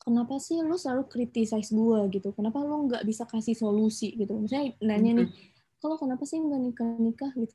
[0.00, 2.32] kenapa sih lu selalu criticize gue gitu.
[2.32, 4.16] Kenapa lu nggak bisa kasih solusi?
[4.16, 4.32] Gitu.
[4.32, 5.28] Misalnya nanya nih
[5.76, 7.52] kalau kenapa sih nggak nikah nikah gitu.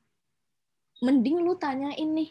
[1.02, 2.30] Mending lu tanyain nih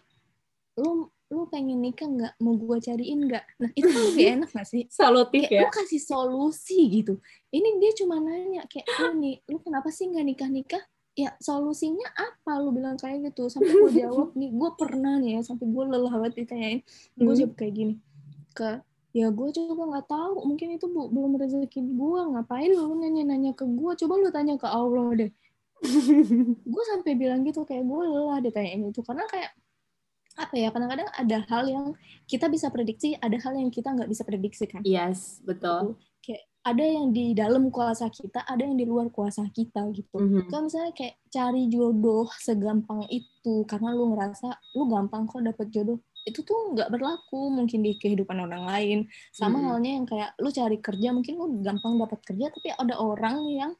[0.79, 2.35] lu lu pengen nikah nggak?
[2.43, 3.45] Mau gue cariin nggak?
[3.63, 4.85] Nah itu lebih enak gak sih?
[4.91, 7.23] Solutif ya lu kasih solusi gitu.
[7.55, 10.83] Ini dia cuma nanya kayak lu nih lu kenapa sih nggak nikah nikah
[11.15, 12.59] ya solusinya apa?
[12.59, 13.47] Lu bilang kayak gitu.
[13.47, 16.81] Sampai gue jawab nih gue pernah nih ya sampai gue lelah banget ditanyain.
[17.15, 17.39] Gue hmm.
[17.39, 17.95] jawab kayak gini
[18.51, 23.59] ke ya gue juga nggak tahu mungkin itu bu, belum rezeki gue ngapain lu nanya-nanya
[23.59, 25.31] ke gue coba lu tanya ke Allah deh.
[26.73, 29.01] Gue sampai bilang gitu kayak gue lelah ditanyain itu.
[29.01, 29.57] Karena kayak
[30.41, 31.87] apa ya kadang-kadang ada hal yang
[32.25, 36.33] kita bisa prediksi ada hal yang kita nggak bisa prediksi kan yes betul gitu.
[36.33, 40.49] kayak ada yang di dalam kuasa kita ada yang di luar kuasa kita gitu mm-hmm.
[40.49, 46.01] kalau misalnya kayak cari jodoh segampang itu karena lu ngerasa lu gampang kok dapet jodoh
[46.29, 48.99] itu tuh nggak berlaku mungkin di kehidupan orang lain
[49.33, 49.67] sama hmm.
[49.73, 53.73] halnya yang kayak lu cari kerja mungkin lu gampang dapat kerja tapi ada orang yang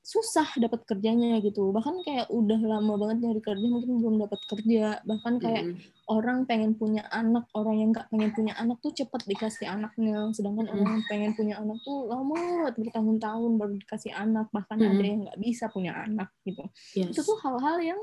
[0.00, 5.04] susah dapat kerjanya gitu bahkan kayak udah lama banget nyari kerja mungkin belum dapat kerja
[5.04, 5.76] bahkan kayak hmm.
[6.08, 10.72] orang pengen punya anak orang yang nggak pengen punya anak tuh cepet dikasih anaknya sedangkan
[10.72, 10.74] hmm.
[10.80, 14.88] orang yang pengen punya anak tuh lama banget bertahun-tahun baru dikasih anak bahkan hmm.
[14.88, 16.64] ada yang nggak bisa punya anak gitu
[16.96, 17.12] yes.
[17.12, 18.00] itu tuh hal-hal yang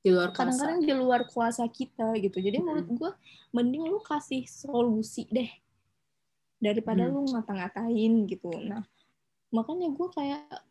[0.00, 2.64] di luar kadang-kadang di luar kuasa kita gitu jadi hmm.
[2.64, 3.10] menurut gue
[3.52, 5.52] mending lu kasih solusi deh
[6.64, 7.12] daripada hmm.
[7.12, 8.80] lu ngata-ngatain gitu nah
[9.52, 10.64] makanya gue kayak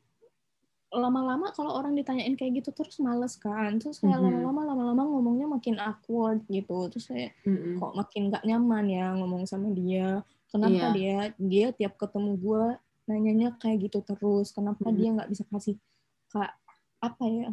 [0.98, 4.44] lama-lama kalau orang ditanyain kayak gitu terus males kan terus kayak mm-hmm.
[4.44, 7.80] lama-lama lama-lama ngomongnya makin awkward gitu terus kayak mm-hmm.
[7.80, 10.94] kok makin gak nyaman ya ngomong sama dia kenapa yeah.
[10.94, 12.64] dia dia tiap ketemu gue
[13.06, 14.98] nanyanya kayak gitu terus kenapa mm-hmm.
[15.00, 15.76] dia nggak bisa kasih
[16.34, 16.52] kak
[17.04, 17.50] apa ya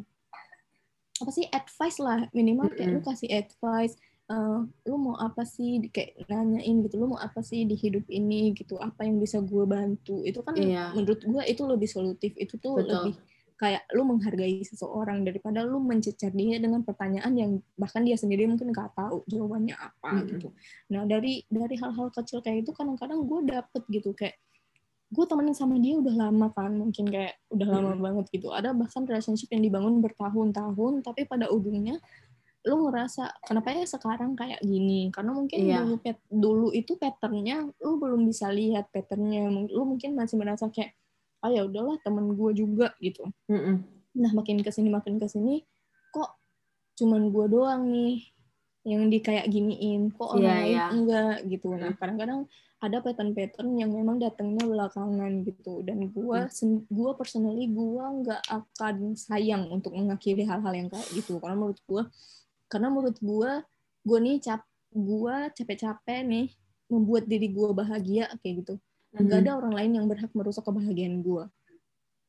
[1.23, 3.05] apa sih advice lah minimal kayak mm -hmm.
[3.05, 3.95] lu kasih advice
[4.33, 8.57] uh, lu mau apa sih kayak nanyain gitu lu mau apa sih di hidup ini
[8.57, 10.91] gitu apa yang bisa gue bantu itu kan yeah.
[10.97, 12.91] menurut gue itu lebih solutif itu tuh Betul.
[12.91, 13.15] lebih
[13.63, 18.75] kayak lu menghargai seseorang daripada lu mencecar dia dengan pertanyaan yang bahkan dia sendiri mungkin
[18.75, 20.31] nggak tahu jawabannya apa mm -hmm.
[20.35, 20.49] gitu
[20.91, 24.35] nah dari dari hal-hal kecil kayak itu kadang-kadang gue dapet gitu kayak
[25.13, 28.01] gue temenin sama dia udah lama kan mungkin kayak udah lama hmm.
[28.01, 32.01] banget gitu ada bahkan relationship yang dibangun bertahun-tahun tapi pada ujungnya
[32.65, 35.83] lu ngerasa kenapa ya sekarang kayak gini karena mungkin iya.
[35.85, 40.97] dulu pet, dulu itu patternnya lu belum bisa lihat patternnya lu mungkin masih merasa kayak
[41.43, 43.27] ah ya udahlah temen gue juga gitu.
[43.51, 43.77] Mm -mm.
[44.13, 45.65] nah makin ke sini makin ke sini
[46.13, 46.37] kok
[47.01, 48.33] cuman gue doang nih
[48.83, 50.11] yang di kayak giniin?
[50.15, 50.89] Kok orang yeah, lain yeah.
[50.91, 51.37] enggak?
[51.47, 51.67] Gitu.
[51.71, 52.41] Nah kadang-kadang
[52.83, 55.87] ada pattern-pattern yang memang datangnya belakangan gitu.
[55.87, 56.91] Dan gue hmm.
[56.91, 61.39] gue personally gue nggak akan sayang untuk mengakhiri hal-hal yang kayak gitu.
[61.39, 62.03] Karena menurut gue
[62.67, 63.51] karena menurut gue
[64.03, 66.47] gue nih cap gue capek-capek nih
[66.91, 68.75] membuat diri gue bahagia kayak gitu
[69.13, 69.45] nggak hmm.
[69.45, 71.45] ada orang lain yang berhak merusak kebahagiaan gue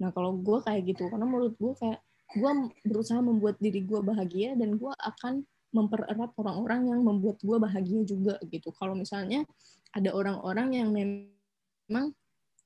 [0.02, 2.00] nah kalau gue kayak gitu karena menurut gue kayak
[2.34, 2.52] gue
[2.84, 8.36] berusaha membuat diri gue bahagia dan gue akan mempererat orang-orang yang membuat gue bahagia juga
[8.46, 9.46] gitu kalau misalnya
[9.94, 12.14] ada orang-orang yang memang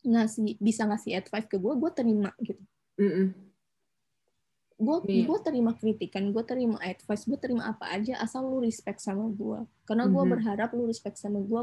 [0.07, 2.63] ngasih bisa ngasih advice ke gue gue terima gitu
[2.99, 3.27] mm -mm.
[4.77, 5.25] gue yeah.
[5.27, 9.67] gue terima kritikan gue terima advice gue terima apa aja asal lu respect sama gue
[9.83, 10.31] karena gue mm -hmm.
[10.31, 11.61] berharap lu respect sama gue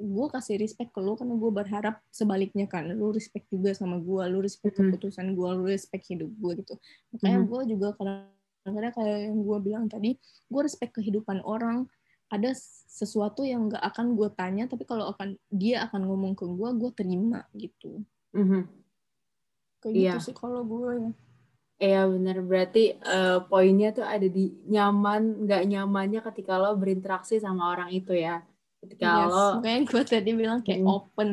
[0.00, 4.22] gue kasih respect ke lu karena gue berharap sebaliknya kan lu respect juga sama gue
[4.32, 4.90] lu respect mm -hmm.
[4.96, 6.74] keputusan gue lu respect hidup gue gitu
[7.12, 7.52] makanya mm -hmm.
[7.52, 10.10] gue juga kadang-kadang kayak yang gue bilang tadi
[10.48, 11.84] gue respect kehidupan orang
[12.30, 12.50] ada
[12.88, 16.90] sesuatu yang nggak akan gue tanya tapi kalau akan dia akan ngomong ke gue gue
[16.96, 18.00] terima gitu
[18.32, 18.62] mm-hmm.
[19.84, 20.16] kayak yeah.
[20.16, 21.12] gitu sih kalau gue ya
[21.80, 27.72] Iya benar berarti uh, poinnya tuh ada di nyaman nggak nyamannya ketika lo berinteraksi sama
[27.72, 28.44] orang itu ya
[28.80, 30.88] ketika yes, lo kayak gue tadi bilang kayak hmm.
[30.88, 31.30] open.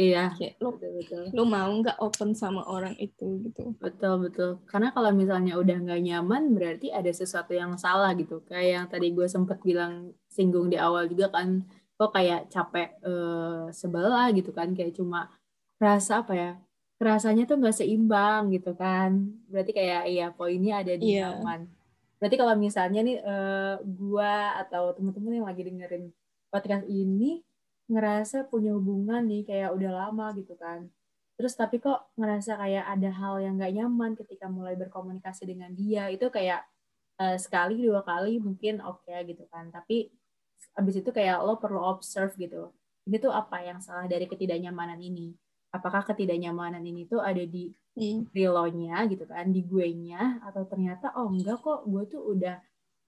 [0.00, 1.22] Iya kayak lo betul, betul.
[1.36, 3.76] lo mau nggak open sama orang itu gitu.
[3.76, 4.50] Betul betul.
[4.64, 8.40] Karena kalau misalnya udah nggak nyaman berarti ada sesuatu yang salah gitu.
[8.48, 13.68] Kayak yang tadi gue sempet bilang singgung di awal juga kan kok kayak capek uh,
[13.76, 14.72] sebelah gitu kan.
[14.72, 15.28] Kayak cuma
[15.76, 16.52] rasa apa ya
[16.96, 19.36] rasanya tuh nggak seimbang gitu kan.
[19.52, 21.36] Berarti kayak iya poinnya ada di yeah.
[21.36, 21.68] nyaman.
[22.16, 26.08] Berarti kalau misalnya nih uh, gue atau teman-teman yang lagi dengerin
[26.56, 27.44] podcast ini
[27.92, 30.88] ngerasa punya hubungan nih kayak udah lama gitu kan.
[31.36, 36.08] Terus tapi kok ngerasa kayak ada hal yang gak nyaman ketika mulai berkomunikasi dengan dia.
[36.08, 36.64] Itu kayak
[37.20, 39.68] uh, sekali dua kali mungkin oke okay, gitu kan.
[39.68, 40.08] Tapi
[40.80, 42.72] abis itu kayak lo perlu observe gitu.
[43.04, 45.36] Ini tuh apa yang salah dari ketidaknyamanan ini?
[45.76, 48.32] Apakah ketidaknyamanan ini tuh ada di hmm.
[48.72, 52.56] nya gitu kan, di gue nya, atau ternyata oh enggak kok gue tuh udah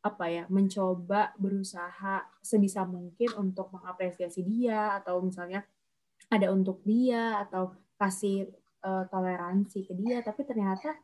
[0.09, 5.62] apa ya mencoba berusaha sebisa mungkin untuk mengapresiasi dia atau misalnya
[6.29, 8.49] ada untuk dia atau kasih
[8.85, 10.21] uh, toleransi ke dia.
[10.25, 10.97] Tapi ternyata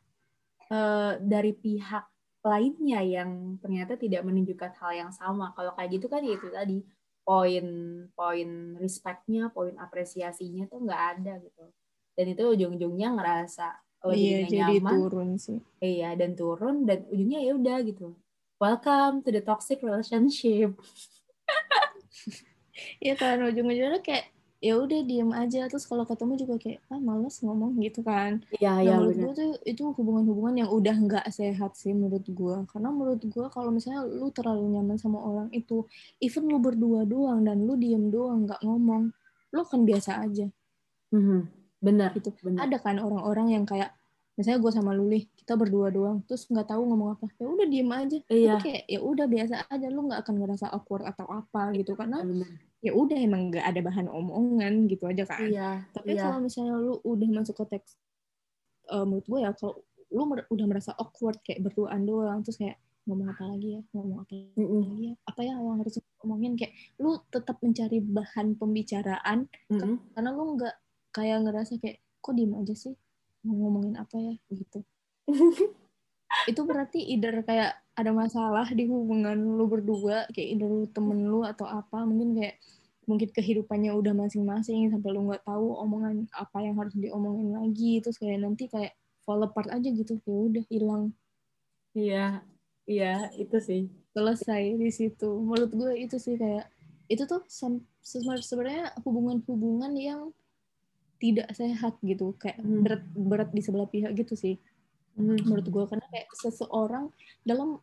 [0.73, 2.05] uh, dari pihak
[2.45, 5.53] lainnya yang ternyata tidak menunjukkan hal yang sama.
[5.57, 6.79] Kalau kayak gitu kan ya itu tadi
[7.25, 11.65] poin-poin respectnya poin apresiasinya tuh nggak ada gitu.
[12.15, 13.69] Dan itu ujung-ujungnya ngerasa
[14.05, 15.59] lebih iya, nyaman jadi turun sih.
[15.81, 18.13] Iya dan turun dan ujungnya ya udah gitu
[18.65, 20.73] welcome to the toxic relationship.
[22.99, 27.37] Iya kan ujung-ujungnya kayak ya udah diem aja terus kalau ketemu juga kayak ah males
[27.45, 31.77] ngomong gitu kan Iya, nah iya menurut gue tuh itu hubungan-hubungan yang udah nggak sehat
[31.77, 35.85] sih menurut gue karena menurut gue kalau misalnya lu terlalu nyaman sama orang itu
[36.17, 39.13] even lu berdua doang dan lu diem doang nggak ngomong
[39.53, 40.49] lu kan biasa aja
[41.13, 41.41] Mhm.
[41.85, 42.11] Benar.
[42.17, 42.65] gitu Benar.
[42.65, 43.93] ada kan orang-orang yang kayak
[44.35, 47.87] misalnya gue sama Luli kita berdua doang terus nggak tahu ngomong apa ya udah diem
[47.89, 48.59] aja Iya.
[48.59, 52.19] tapi kayak ya udah biasa aja lu nggak akan ngerasa awkward atau apa gitu karena
[52.21, 52.49] Benar.
[52.81, 55.71] ya udah emang nggak ada bahan omongan gitu aja kan Iya.
[55.91, 56.23] tapi iya.
[56.27, 57.95] kalau misalnya lu udah masuk ke teks
[58.91, 59.75] eh, menurut gue ya kalau
[60.11, 64.19] lu mer- udah merasa awkward kayak berduaan doang terus kayak ngomong apa lagi ya ngomong
[64.21, 70.11] apa lagi ya apa ya yang harus ngomongin kayak lu tetap mencari bahan pembicaraan Mm-mm.
[70.11, 70.75] karena lu nggak
[71.13, 72.97] kayak ngerasa kayak kok diem aja sih
[73.45, 74.81] mau ngomongin apa ya gitu
[76.51, 81.47] itu berarti either kayak ada masalah di hubungan lu berdua kayak either lu temen lu
[81.47, 82.59] atau apa mungkin kayak
[83.05, 88.17] mungkin kehidupannya udah masing-masing sampai lu nggak tahu omongan apa yang harus diomongin lagi terus
[88.17, 91.05] kayak nanti kayak fall apart aja gitu ya udah hilang
[91.95, 92.43] Iya.
[92.85, 93.83] Iya, itu sih.
[94.13, 96.71] selesai di situ menurut gue itu sih kayak
[97.11, 97.43] itu tuh
[98.45, 100.31] sebenarnya hubungan-hubungan yang
[101.17, 102.81] tidak sehat gitu kayak Hmm.
[102.81, 104.57] berat berat di sebelah pihak gitu sih
[105.15, 105.47] Mhm.
[105.47, 107.09] menurut gue karena kayak seseorang
[107.43, 107.79] dalam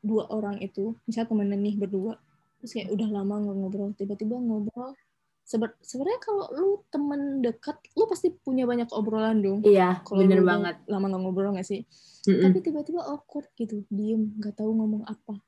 [0.00, 2.14] dua orang itu misalnya temenan nih berdua
[2.56, 4.94] terus kayak udah lama nggak ngobrol tiba-tiba ngobrol
[5.42, 10.46] Seben- sebenarnya kalau lu temen dekat lu pasti punya banyak obrolan dong Iya, kalau bener
[10.46, 10.78] banget.
[10.86, 11.82] lama nggak ngobrol nggak sih
[12.22, 12.42] Mm-mm.
[12.44, 15.42] tapi tiba-tiba awkward gitu diem nggak tahu ngomong apa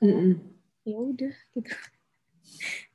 [0.00, 0.34] kayak Mm-mm.
[0.82, 1.68] ya udah gitu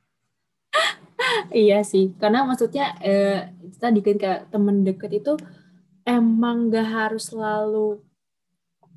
[1.52, 5.32] Iya sih, karena maksudnya eh, tadi kan kayak temen deket itu
[6.02, 8.02] emang gak harus selalu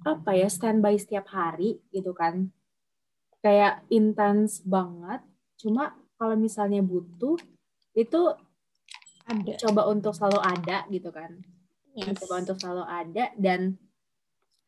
[0.06, 2.50] apa ya standby setiap hari gitu kan,
[3.42, 5.22] kayak intens banget.
[5.58, 7.38] Cuma kalau misalnya butuh
[7.98, 8.22] itu
[9.26, 11.32] ada coba untuk selalu ada gitu kan,
[11.96, 12.20] Yes.
[12.22, 13.80] coba untuk selalu ada dan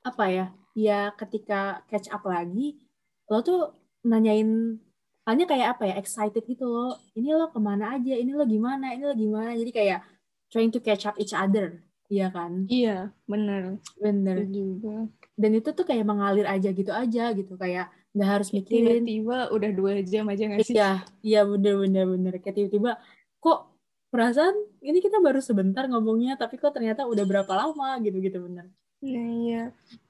[0.02, 2.80] apa ya, ya ketika catch up lagi
[3.28, 3.76] lo tuh
[4.08, 4.80] nanyain
[5.28, 6.96] hanya kayak apa ya excited gitu loh.
[7.12, 8.16] Ini lo ke mana aja?
[8.16, 8.96] Ini lo gimana?
[8.96, 9.52] Ini lo gimana?
[9.60, 10.00] Jadi kayak
[10.48, 11.84] trying to catch up each other.
[12.08, 12.64] Iya kan?
[12.72, 13.84] Iya bener.
[14.00, 14.48] Bener.
[14.48, 15.12] Juga.
[15.36, 17.60] Dan itu tuh kayak mengalir aja gitu aja gitu.
[17.60, 20.80] Kayak nggak harus mikirin tiba-tiba udah dua jam aja nggak sih?
[20.80, 22.34] Iya iya bener bener bener.
[22.40, 22.96] Kayak tiba-tiba
[23.44, 23.76] kok
[24.08, 28.00] perasaan ini kita baru sebentar ngomongnya tapi kok ternyata udah berapa lama?
[28.00, 28.72] Gitu gitu bener.
[29.04, 29.64] Nah iya,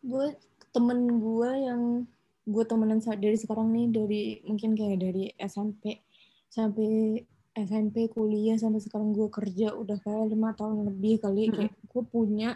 [0.06, 0.38] gue
[0.69, 1.82] temen gue yang
[2.48, 6.00] gue temenan dari sekarang nih dari mungkin kayak dari SMP
[6.48, 7.20] sampai
[7.58, 11.56] SMP kuliah sampai sekarang gue kerja udah kayak lima tahun lebih kali Mm-mm.
[11.60, 12.50] kayak gue punya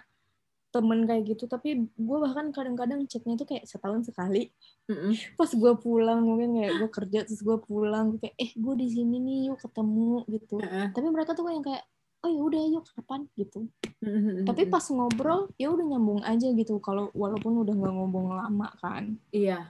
[0.71, 4.55] temen kayak gitu tapi gue bahkan kadang-kadang chatnya tuh kayak setahun sekali
[4.87, 5.35] Mm-mm.
[5.35, 8.87] pas gue pulang mungkin kayak gue kerja terus gue pulang gue kayak eh gue di
[8.87, 10.87] sini nih yuk ketemu gitu Heeh.
[10.95, 11.83] tapi mereka tuh yang kayak
[12.23, 13.67] oh ya udah yuk kapan gitu
[13.99, 14.47] Mm-mm.
[14.47, 19.19] tapi pas ngobrol ya udah nyambung aja gitu kalau walaupun udah nggak ngomong lama kan
[19.35, 19.67] iya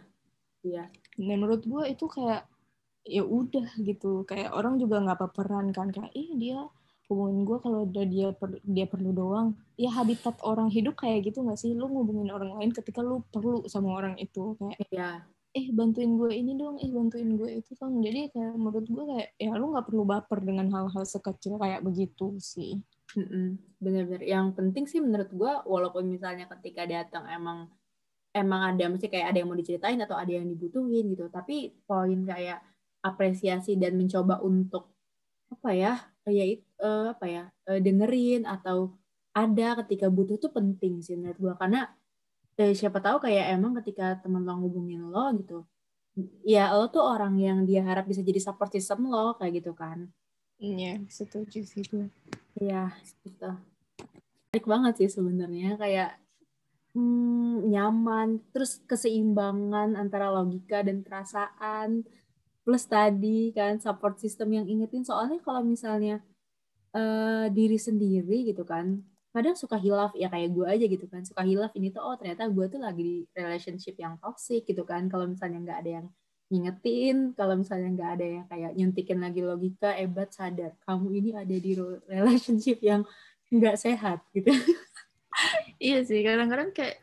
[0.66, 0.90] iya.
[1.18, 2.48] Dan menurut gue itu kayak
[3.06, 4.24] ya udah gitu.
[4.30, 5.90] Kayak orang juga nggak baperan kan.
[5.90, 6.60] Kayak ih dia
[7.12, 9.58] hubungin gue kalau udah dia per- dia perlu doang.
[9.76, 11.74] Ya habitat orang hidup kayak gitu nggak sih?
[11.74, 14.56] Lu ngubungin orang lain ketika lu perlu sama orang itu.
[14.58, 15.10] Kayak iya.
[15.52, 16.80] Eh bantuin gue ini dong.
[16.80, 18.00] Eh bantuin gue itu dong.
[18.00, 22.40] Jadi kayak menurut gue kayak ya lu nggak perlu baper dengan hal-hal sekecil kayak begitu
[22.40, 22.80] sih.
[23.12, 23.60] Mm-mm.
[23.84, 24.24] Bener-bener.
[24.24, 27.68] Yang penting sih menurut gue, walaupun misalnya ketika datang emang
[28.32, 31.28] emang ada mesti kayak ada yang mau diceritain atau ada yang dibutuhin gitu.
[31.28, 32.60] Tapi poin kayak
[33.04, 34.92] apresiasi dan mencoba untuk
[35.52, 35.94] apa ya,
[36.28, 38.96] ya it- eh, apa ya, eh, dengerin atau
[39.36, 41.92] ada ketika butuh tuh penting sih menurut gue karena
[42.60, 45.64] eh, siapa tahu kayak emang ketika teman lo ngubungin lo gitu,
[46.44, 50.08] ya lo tuh orang yang dia harap bisa jadi support system lo kayak gitu kan.
[50.62, 52.06] Iya, setuju sih gue.
[52.62, 52.94] Iya,
[53.26, 53.50] gitu.
[54.52, 56.22] Menarik banget sih sebenarnya kayak
[56.96, 62.04] hmm, nyaman, terus keseimbangan antara logika dan perasaan,
[62.64, 65.04] plus tadi kan support system yang ingetin.
[65.08, 66.22] Soalnya kalau misalnya
[66.96, 69.02] eh, diri sendiri gitu kan,
[69.36, 70.12] kadang suka hilaf.
[70.20, 73.04] Ya kayak gue aja gitu kan, suka hilaf ini tuh oh ternyata gue tuh lagi
[73.04, 76.08] di relationship yang toxic gitu kan, kalau misalnya nggak ada yang
[76.52, 81.56] ngingetin, kalau misalnya nggak ada yang kayak nyuntikin lagi logika, ebat sadar kamu ini ada
[81.56, 81.72] di
[82.12, 83.08] relationship yang
[83.52, 84.52] nggak sehat gitu.
[85.82, 87.02] Iya sih, kadang-kadang kayak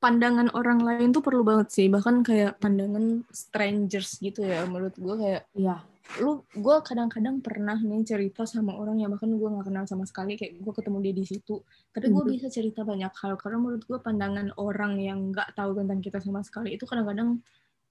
[0.00, 1.86] pandangan orang lain tuh perlu banget sih.
[1.88, 4.64] Bahkan kayak pandangan strangers gitu ya.
[4.64, 5.76] Menurut gue kayak, Iya.
[6.18, 10.34] lu gue kadang-kadang pernah nih cerita sama orang yang bahkan gue nggak kenal sama sekali.
[10.40, 11.54] Kayak gue ketemu dia di situ.
[11.92, 12.32] Tapi gue Mhm.
[12.34, 13.36] bisa cerita banyak hal.
[13.38, 17.40] Karena menurut gue pandangan orang yang nggak tahu tentang kita sama sekali itu kadang-kadang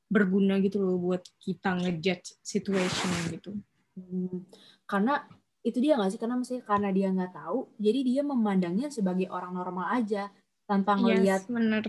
[0.10, 3.54] berguna gitu loh buat kita ngejudge situation gitu.
[3.94, 4.42] Hmm,
[4.90, 5.22] karena
[5.60, 9.52] itu dia nggak sih karena misalnya karena dia nggak tahu jadi dia memandangnya sebagai orang
[9.52, 10.32] normal aja
[10.64, 11.84] tanpa ngelihat yes, bener.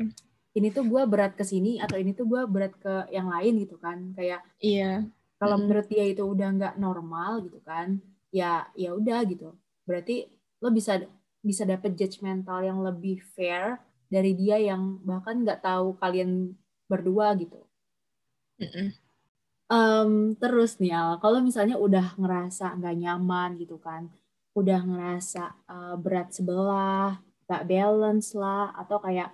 [0.59, 3.79] ini tuh gue berat ke sini atau ini tuh gue berat ke yang lain gitu
[3.79, 5.07] kan kayak iya
[5.39, 5.61] kalau mm.
[5.62, 8.03] menurut dia itu udah nggak normal gitu kan
[8.35, 9.55] ya ya udah gitu
[9.87, 10.27] berarti
[10.59, 10.99] lo bisa
[11.41, 13.79] bisa dapet judgmental yang lebih fair
[14.11, 16.59] dari dia yang bahkan nggak tahu kalian
[16.91, 17.62] berdua gitu
[18.59, 18.87] mm -mm.
[19.71, 24.11] Um, terus nih Al, kalau misalnya udah ngerasa nggak nyaman gitu kan,
[24.59, 29.31] udah ngerasa uh, berat sebelah, gak balance lah, atau kayak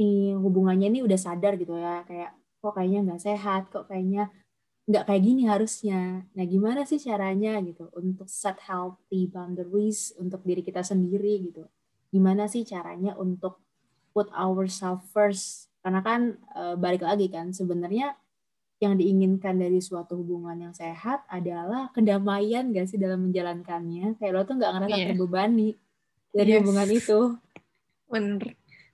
[0.00, 2.32] nih hubungannya ini udah sadar gitu ya, kayak
[2.64, 4.32] kok kayaknya nggak sehat, kok kayaknya
[4.88, 6.24] nggak kayak gini harusnya.
[6.32, 11.68] Nah gimana sih caranya gitu untuk set healthy boundaries untuk diri kita sendiri gitu?
[12.08, 13.60] Gimana sih caranya untuk
[14.16, 15.68] put ourselves first?
[15.84, 18.16] Karena kan uh, balik lagi kan sebenarnya
[18.78, 24.46] yang diinginkan dari suatu hubungan yang sehat adalah kedamaian gak sih dalam menjalankannya kayak lo
[24.46, 25.08] tuh nggak ngerasa yeah.
[25.10, 25.68] terbebani
[26.30, 26.58] dari yes.
[26.62, 27.18] hubungan itu
[28.06, 28.42] bener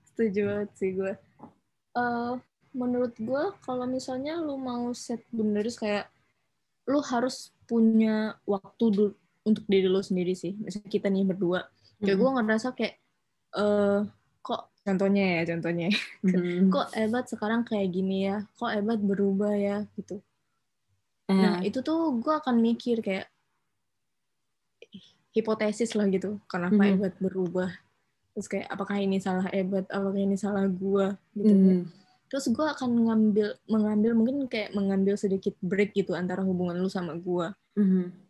[0.09, 1.13] setuju banget sih gue
[2.01, 2.33] uh,
[2.75, 6.09] menurut gue kalau misalnya lo mau set boundaries kayak
[6.89, 9.13] lo harus punya waktu dulu
[9.45, 11.69] untuk diri lo sendiri sih misalnya kita nih berdua
[12.01, 12.23] kayak hmm.
[12.25, 12.95] gue ngerasa kayak
[13.61, 14.09] uh,
[14.41, 15.89] kok contohnya ya contohnya.
[16.23, 16.69] Hmm.
[16.75, 18.45] kok ebat sekarang kayak gini ya?
[18.61, 19.89] Kok ebat berubah ya?
[19.99, 20.21] Gitu.
[21.25, 21.41] Hmm.
[21.41, 23.27] nah itu tuh gue akan mikir kayak
[25.33, 26.39] hipotesis lah gitu.
[26.47, 26.93] Kenapa hmm.
[27.01, 27.73] ebat berubah?
[28.37, 29.89] Terus kayak apakah ini salah ebat?
[29.89, 31.85] Apakah ini salah gue gitu hmm.
[32.33, 37.15] terus gue akan mengambil mengambil mungkin kayak mengambil sedikit break gitu antara hubungan lu sama
[37.15, 37.47] gue
[37.79, 38.24] hmm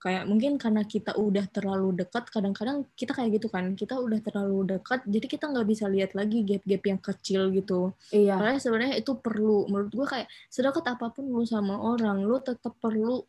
[0.00, 4.72] kayak mungkin karena kita udah terlalu dekat kadang-kadang kita kayak gitu kan kita udah terlalu
[4.76, 9.12] dekat jadi kita nggak bisa lihat lagi gap-gap yang kecil gitu iya karena sebenarnya itu
[9.20, 13.20] perlu menurut gue kayak sedekat apa pun lu sama orang lu tetap perlu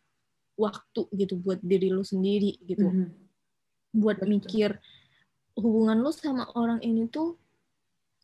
[0.55, 3.07] waktu gitu buat diri lu sendiri gitu mm -hmm.
[3.99, 4.31] buat Betul.
[4.31, 4.69] mikir
[5.59, 7.35] hubungan lu sama orang ini tuh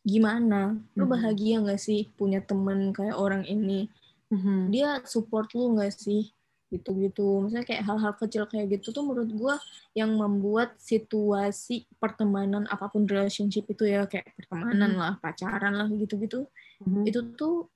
[0.08, 1.12] gimana lu mm-hmm.
[1.12, 3.92] bahagia nggak sih punya temen kayak orang ini
[4.32, 4.60] mm -hmm.
[4.72, 6.32] dia support lu nggak sih
[6.68, 7.44] gitu-gitu.
[7.44, 9.54] Misalnya kayak hal-hal kecil kayak gitu tuh menurut gue
[9.96, 15.00] yang membuat situasi pertemanan apa pun relationship itu ya kayak pertemanan hmm.
[15.00, 16.44] lah, pacaran lah gitu-gitu.
[16.84, 17.04] Hmm.
[17.08, 17.68] Itu tuh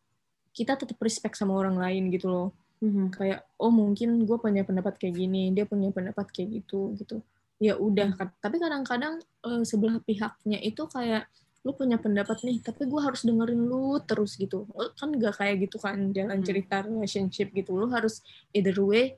[0.53, 2.49] kita tetap respect sama orang lain gitu loh.
[2.85, 3.09] Hmm.
[3.09, 7.25] Kayak oh mungkin gue punya pendapat kayak gini, dia punya pendapat kayak gitu gitu.
[7.63, 8.43] Ya udah, hmm.
[8.43, 11.31] tapi kadang-kadang uh, sebelah pihaknya itu kayak
[11.63, 14.67] lu punya pendapat nih tapi gue harus dengerin lu terus gitu
[14.99, 18.19] kan gak kayak gitu kan jalan cerita relationship gitu lu harus
[18.51, 19.15] either way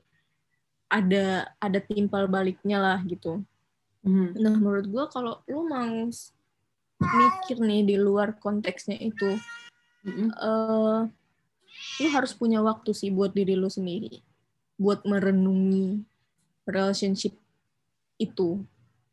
[0.85, 3.41] ada ada timpal baliknya lah gitu
[4.05, 4.37] hmm.
[4.37, 6.05] nah menurut gue kalau lu mau
[7.01, 9.41] mikir nih di luar konteksnya itu
[10.05, 10.29] hmm.
[10.37, 11.09] uh,
[11.99, 14.21] lu harus punya waktu sih buat diri lu sendiri
[14.77, 16.05] buat merenungi
[16.69, 17.33] relationship
[18.21, 18.61] itu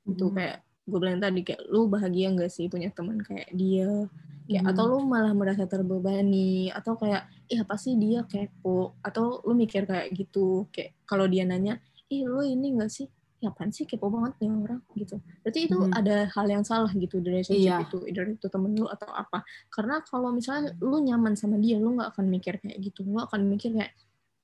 [0.04, 0.34] itu hmm.
[0.36, 4.10] kayak gue bilang tadi kayak lu bahagia nggak sih punya teman kayak dia?
[4.50, 4.70] Kayak hmm.
[4.74, 8.98] atau lu malah merasa terbebani atau kayak ih apa sih dia kepo?
[8.98, 11.78] Atau lu mikir kayak gitu kayak kalau dia nanya
[12.10, 13.06] ih lu ini nggak sih?
[13.42, 14.82] Ya apaan sih kepo banget nih orang?
[14.98, 15.16] Gitu.
[15.46, 15.94] Berarti itu hmm.
[15.94, 17.86] ada hal yang salah gitu dari relationship iya.
[17.86, 19.46] itu dari itu temen lu atau apa.
[19.70, 23.06] Karena kalau misalnya lu nyaman sama dia lu nggak akan mikir kayak gitu.
[23.06, 23.94] Lu akan mikir kayak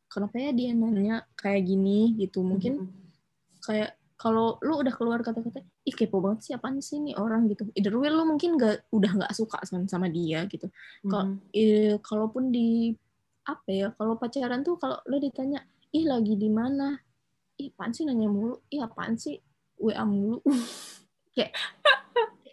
[0.07, 2.15] kenapa ya dia nanya kayak gini?
[2.15, 2.43] Gitu.
[2.47, 2.91] Mungkin hmm.
[3.67, 7.47] kayak kalau lu udah keluar kata-kata ih kepo banget sih apaan sih nih orang?
[7.47, 7.71] Gitu.
[7.79, 10.67] Either way lu mungkin nggak udah nggak suka sama dia gitu.
[11.07, 12.03] Kalau mm-hmm.
[12.03, 12.99] kalaupun di
[13.47, 15.63] apa ya kalau pacaran tuh kalau lu ditanya
[15.95, 16.99] ih lagi di mana?
[17.63, 18.03] Ih apaan sih?
[18.03, 19.39] Nanya mulu ih apaan sih?
[19.79, 20.43] Wa mulu.
[21.39, 21.55] Kayak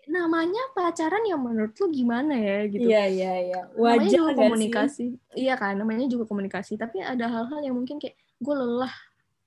[0.05, 2.69] namanya pacaran yang menurut lu gimana ya?
[2.69, 2.85] Gitu.
[2.85, 3.61] Iya iya iya.
[3.73, 5.09] Wajar juga komunikasi sih?
[5.33, 6.77] iya kan namanya juga komunikasi.
[6.77, 8.93] Tapi ada hal-hal yang mungkin kayak gue lelah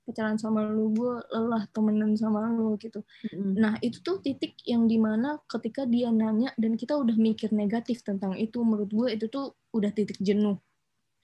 [0.09, 3.53] pacaran sama lu gue lelah temenan sama lu gitu mm-hmm.
[3.61, 8.01] nah itu tuh titik yang di mana ketika dia nanya dan kita udah mikir negatif
[8.01, 10.57] tentang itu menurut gue itu tuh udah titik jenuh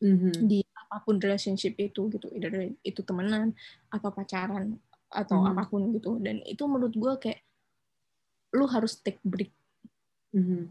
[0.05, 0.45] mm-hmm.
[0.45, 2.28] di apa pun relationship itu gitu
[2.85, 3.57] itu temenan
[3.89, 4.76] atau pacaran
[5.09, 5.53] atau mm-hmm.
[5.57, 7.41] apa pun gitu dan itu menurut gue kayak
[8.53, 9.57] lu harus take break
[10.37, 10.68] mm-hmm.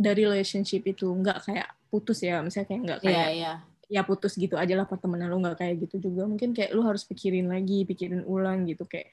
[0.00, 3.58] dari relationship itu nggak kayak putus ya misalnya kayak nggak kayak yeah, yeah
[3.88, 7.04] ya putus gitu aja lah pertemanan lu nggak kayak gitu juga mungkin kayak lu harus
[7.04, 9.12] pikirin lagi pikirin ulang gitu kayak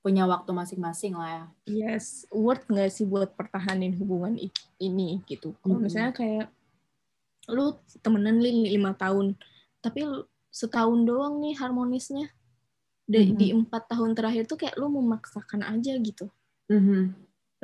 [0.00, 4.38] punya waktu masing-masing lah ya yes worth nggak sih buat pertahanin hubungan
[4.80, 5.84] ini gitu kalau hmm.
[5.84, 6.46] misalnya kayak
[7.52, 9.36] lu temenan lima tahun
[9.84, 10.04] tapi
[10.48, 12.32] setahun doang nih harmonisnya
[13.04, 13.36] di, hmm.
[13.36, 16.30] di empat tahun terakhir tuh kayak lu memaksakan aja gitu
[16.72, 17.12] hmm.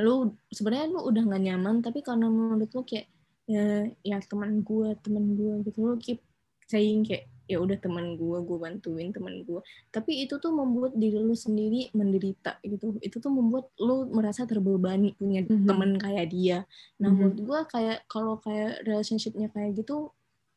[0.03, 3.09] lu sebenarnya lu udah nggak nyaman tapi karena menurut lu kayak
[3.47, 5.79] ya ya teman gue teman gue gitu.
[5.83, 6.21] Lo keep
[6.67, 9.63] saying kayak ya udah teman gue gue bantuin teman gue
[9.95, 12.99] tapi itu tuh membuat diri lu sendiri menderita gitu.
[12.99, 15.67] Itu tuh membuat lu merasa terbebani punya mm-hmm.
[15.67, 16.59] teman kayak dia.
[16.99, 17.15] Nah mm-hmm.
[17.15, 20.11] menurut gue kayak kalau kayak relationshipnya kayak gitu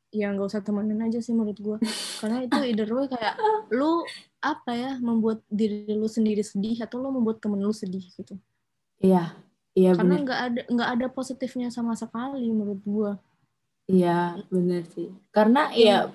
[0.09, 1.77] ya nggak usah temenan aja sih menurut gue
[2.17, 3.37] karena itu either way kayak
[3.69, 4.01] lu
[4.41, 8.33] apa ya membuat diri lu sendiri sedih atau lu membuat temen lu sedih gitu.
[8.99, 9.37] Iya
[9.77, 13.11] iya karena nggak ada nggak ada positifnya sama sekali menurut gue
[13.89, 15.09] iya benar sih.
[15.33, 16.13] Karena ya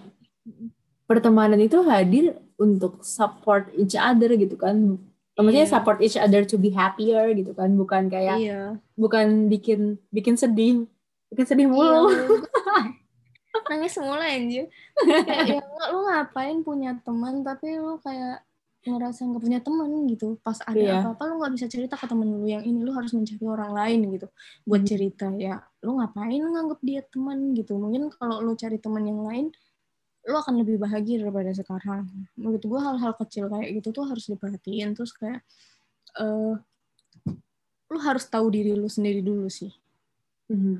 [1.10, 4.96] pertemanan itu hadir untuk support each other gitu kan.
[5.34, 5.74] Maksudnya yeah.
[5.74, 7.74] support each other to be happier gitu kan.
[7.74, 8.78] Bukan kayak yeah.
[8.94, 10.86] bukan bikin bikin sedih
[11.34, 12.14] bikin sedih mulu.
[12.14, 13.60] yeah.
[13.70, 14.70] nangis mulu anjir.
[15.02, 18.46] Kayak ya lu ngapain punya teman tapi lu kayak
[18.84, 21.00] ngerasa nggak punya teman gitu pas ada yeah.
[21.00, 24.00] apa-apa lu nggak bisa cerita ke temen lu yang ini lu harus mencari orang lain
[24.12, 24.28] gitu
[24.68, 24.90] buat hmm.
[24.90, 29.46] cerita ya lu ngapain nganggap dia teman gitu mungkin kalau lu cari teman yang lain
[30.24, 32.08] lo akan lebih bahagia daripada sekarang.
[32.36, 34.96] Menurut gue hal-hal kecil kayak gitu tuh harus diperhatiin.
[34.96, 35.44] Terus kayak
[36.16, 36.56] uh,
[37.92, 39.72] lo harus tahu diri lo sendiri dulu sih.
[40.48, 40.76] Mm-hmm.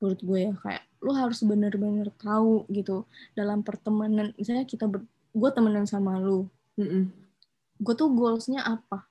[0.00, 4.30] Menurut gue ya kayak lo harus bener-bener tahu gitu dalam pertemanan.
[4.38, 5.02] Misalnya kita ber,
[5.34, 6.46] gue temenan sama lo,
[6.78, 7.19] mm-hmm.
[7.80, 9.08] Gue tuh goalsnya apa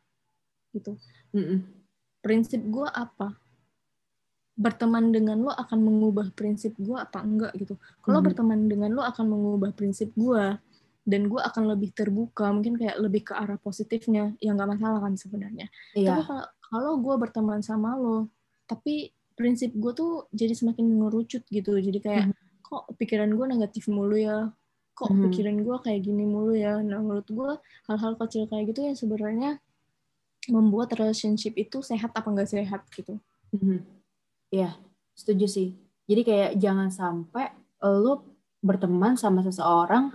[0.72, 0.96] gitu.
[1.34, 1.60] Mm-hmm.
[2.22, 3.36] Prinsip gue apa?
[4.60, 7.80] berteman dengan lo akan mengubah prinsip gue apa enggak gitu.
[8.04, 8.28] Kalau hmm.
[8.28, 10.60] berteman dengan lo akan mengubah prinsip gue
[11.08, 15.16] dan gue akan lebih terbuka, mungkin kayak lebih ke arah positifnya, yang nggak masalah kan
[15.16, 15.72] sebenarnya.
[15.96, 16.12] Iya.
[16.12, 18.28] Tapi kalau kalau gue berteman sama lo,
[18.68, 21.80] tapi prinsip gue tuh jadi semakin mengerucut gitu.
[21.80, 22.60] Jadi kayak hmm.
[22.60, 24.52] kok pikiran gue negatif mulu ya,
[25.00, 25.32] kok hmm.
[25.32, 26.84] pikiran gue kayak gini mulu ya.
[26.84, 27.52] Nah menurut gue
[27.88, 29.64] hal-hal kecil kayak gitu yang sebenarnya
[30.52, 33.16] membuat relationship itu sehat apa enggak sehat gitu.
[33.56, 34.00] Hmm
[34.50, 34.74] Iya,
[35.14, 35.70] setuju sih.
[36.10, 37.54] Jadi kayak jangan sampai
[37.86, 38.26] lo
[38.60, 40.10] berteman sama seseorang,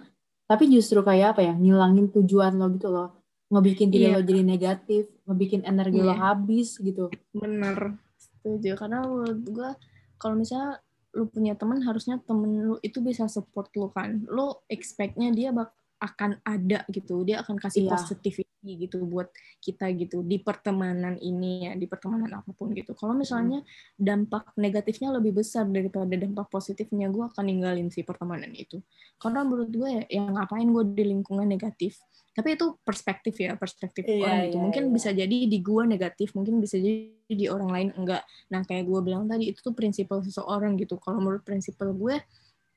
[0.51, 3.15] tapi justru kayak apa ya, ngilangin tujuan lo gitu loh.
[3.55, 4.19] Ngebikin diri iya.
[4.19, 6.07] lo jadi negatif, ngebikin energi iya.
[6.11, 7.15] lo habis gitu.
[7.31, 8.75] Bener, setuju.
[8.75, 9.71] Karena menurut gue,
[10.19, 10.83] kalau misalnya
[11.15, 14.23] lo punya teman, harusnya temen lo itu bisa support lo kan.
[14.27, 15.71] Lo expect-nya dia bak
[16.03, 17.95] akan ada gitu, dia akan kasih iya.
[17.97, 19.29] positif gitu buat
[19.61, 22.97] kita gitu di pertemanan ini ya di pertemanan apa pun gitu.
[22.97, 23.61] Kalau misalnya
[24.01, 28.81] dampak negatifnya lebih besar daripada dampak positifnya gue akan ninggalin si pertemanan itu.
[29.21, 32.01] Karena menurut gue ya, ya ngapain gue di lingkungan negatif?
[32.35, 34.57] Tapi itu perspektif ya perspektif iya, orang gitu.
[34.59, 34.93] iya, mungkin iya.
[34.93, 38.27] bisa jadi di gue negatif mungkin bisa jadi di orang lain enggak.
[38.51, 40.99] Nah kayak gue bilang tadi itu tuh prinsipal seseorang gitu.
[40.99, 42.19] Kalau menurut prinsipal gue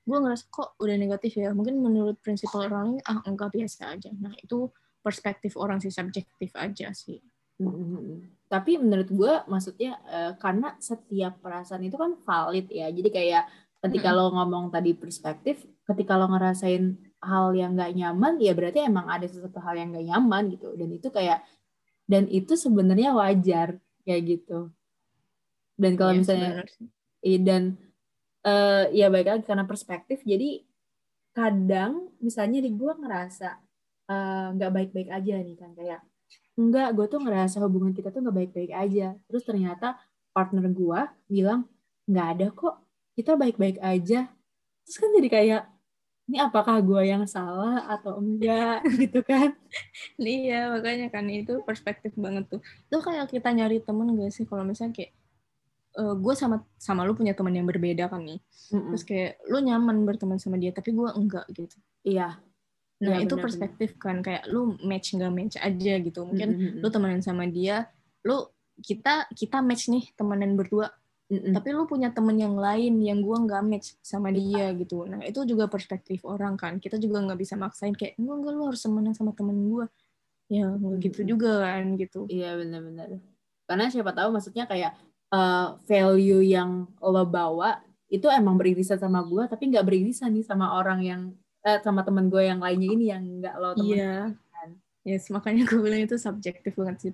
[0.08, 1.50] gue ngerasa kok udah negatif ya.
[1.58, 4.14] Mungkin menurut prinsipal orang lain ah enggak biasa aja.
[4.14, 4.70] Nah itu
[5.08, 7.24] perspektif orang sih subjektif aja sih.
[7.64, 8.52] Mm-hmm.
[8.52, 12.92] Tapi menurut gue maksudnya uh, karena setiap perasaan itu kan valid ya.
[12.92, 13.44] Jadi kayak
[13.88, 14.28] ketika mm-hmm.
[14.28, 19.26] lo ngomong tadi perspektif, ketika lo ngerasain hal yang gak nyaman, ya berarti emang ada
[19.26, 20.76] sesuatu hal yang gak nyaman gitu.
[20.76, 21.48] Dan itu kayak
[22.04, 24.72] dan itu sebenarnya wajar kayak gitu.
[25.78, 26.50] Dan kalau yeah, misalnya
[27.22, 27.64] iya, dan
[28.44, 30.66] uh, ya baik lagi karena perspektif, jadi
[31.38, 33.62] kadang misalnya di gue ngerasa
[34.56, 36.00] nggak uh, baik-baik aja nih kan kayak
[36.58, 39.14] enggak gue tuh ngerasa hubungan kita tuh nggak baik-baik aja.
[39.30, 40.00] Terus ternyata
[40.34, 41.00] partner gue
[41.30, 41.70] bilang
[42.10, 42.76] nggak ada kok
[43.14, 44.32] kita baik-baik aja.
[44.88, 45.64] Terus kan jadi kayak
[46.28, 48.84] ini apakah gue yang salah atau enggak?
[49.00, 49.56] Gitu kan.
[50.20, 52.62] Iya makanya kan itu perspektif banget tuh.
[52.90, 54.44] Itu kayak kita nyari temen gak sih?
[54.44, 55.12] Kalau misalnya kayak
[55.96, 58.42] uh, eh, gue sama sama lu punya teman yang berbeda kan nih.
[58.74, 58.90] Mm -mm.
[58.92, 61.78] terus kayak lu nyaman berteman sama dia tapi gue enggak gitu.
[62.04, 62.47] Iya
[62.98, 66.20] Nah, ya, itu bener, perspektif kan kayak lu match nggak match aja gitu.
[66.26, 66.80] Mungkin mm -hmm.
[66.82, 67.86] lu temenan sama dia,
[68.26, 68.50] lu
[68.82, 70.90] kita kita match nih temenan berdua.
[71.30, 71.54] Mm -hmm.
[71.54, 75.06] Tapi lu punya temen yang lain yang gua nggak match sama dia gitu.
[75.06, 76.82] Nah, itu juga perspektif orang kan.
[76.82, 79.86] Kita juga nggak bisa maksain kayak enggak enggak lu harus temenan sama temen gua.
[80.50, 82.26] Ya, nggak gitu juga kan gitu.
[82.26, 83.22] Iya, benar-benar.
[83.70, 84.98] Karena siapa tahu maksudnya kayak
[85.30, 90.80] uh, value yang lo bawa itu emang beririsan sama gua tapi nggak beririsan nih sama
[90.80, 91.22] orang yang
[91.68, 94.26] eh, sama temen gue yang lainnya ini yang nggak lo temen yeah.
[94.56, 94.70] kan.
[95.04, 97.12] Yes, makanya gue bilang itu subjektif banget sih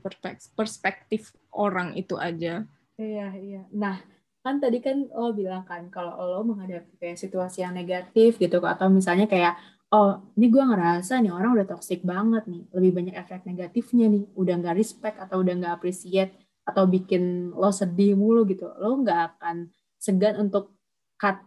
[0.54, 2.66] perspektif orang itu aja.
[3.02, 3.62] Iya, iya.
[3.74, 3.98] Nah,
[4.46, 8.92] kan tadi kan lo bilang kan kalau lo menghadapi kayak situasi yang negatif gitu atau
[8.92, 9.56] misalnya kayak
[9.96, 14.28] oh ini gue ngerasa nih orang udah toxic banget nih lebih banyak efek negatifnya nih
[14.36, 16.36] udah nggak respect atau udah nggak appreciate
[16.68, 20.76] atau bikin lo sedih mulu gitu lo nggak akan segan untuk
[21.16, 21.40] cut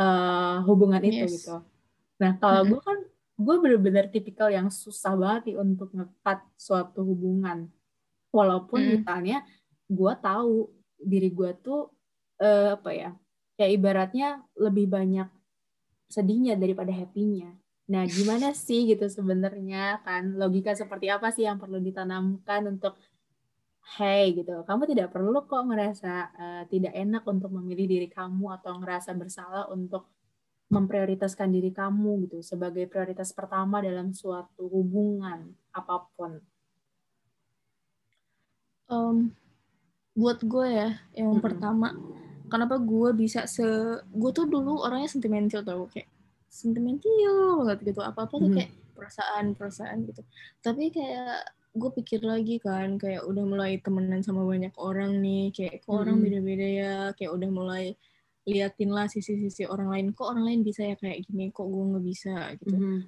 [0.00, 1.32] uh, hubungan itu yes.
[1.38, 1.62] gitu
[2.24, 2.98] Nah, kalau gue kan,
[3.36, 7.68] gue bener-bener tipikal yang susah banget nih untuk ngekat suatu hubungan.
[8.32, 8.90] Walaupun mm.
[8.96, 9.44] misalnya
[9.84, 11.92] gue tahu diri gue tuh,
[12.40, 13.10] uh, apa ya,
[13.60, 15.28] ya ibaratnya lebih banyak
[16.08, 17.52] sedihnya daripada happy-nya.
[17.92, 22.96] Nah, gimana sih gitu sebenarnya kan logika seperti apa sih yang perlu ditanamkan untuk
[24.00, 28.80] hey gitu, kamu tidak perlu kok ngerasa uh, tidak enak untuk memilih diri kamu atau
[28.80, 30.08] ngerasa bersalah untuk
[30.72, 36.40] memprioritaskan diri kamu gitu sebagai prioritas pertama dalam suatu hubungan apa pun.
[38.84, 39.32] Um,
[40.12, 41.44] buat gue ya, yang mm -hmm.
[41.44, 41.88] pertama
[42.48, 43.64] kenapa gue bisa se
[44.04, 46.08] gue tuh dulu orangnya sentimental tau kayak
[46.46, 50.22] sentimental banget gitu apa apa tuh kayak perasaan perasaan gitu
[50.62, 51.42] tapi kayak
[51.74, 56.22] gue pikir lagi kan kayak udah mulai temenan sama banyak orang nih kayak kok orang
[56.22, 57.84] beda-beda ya kayak udah mulai
[58.44, 62.04] liatin lah sisi-sisi orang lain kok orang lain bisa ya kayak gini kok gue nggak
[62.04, 63.00] bisa gitu hmm.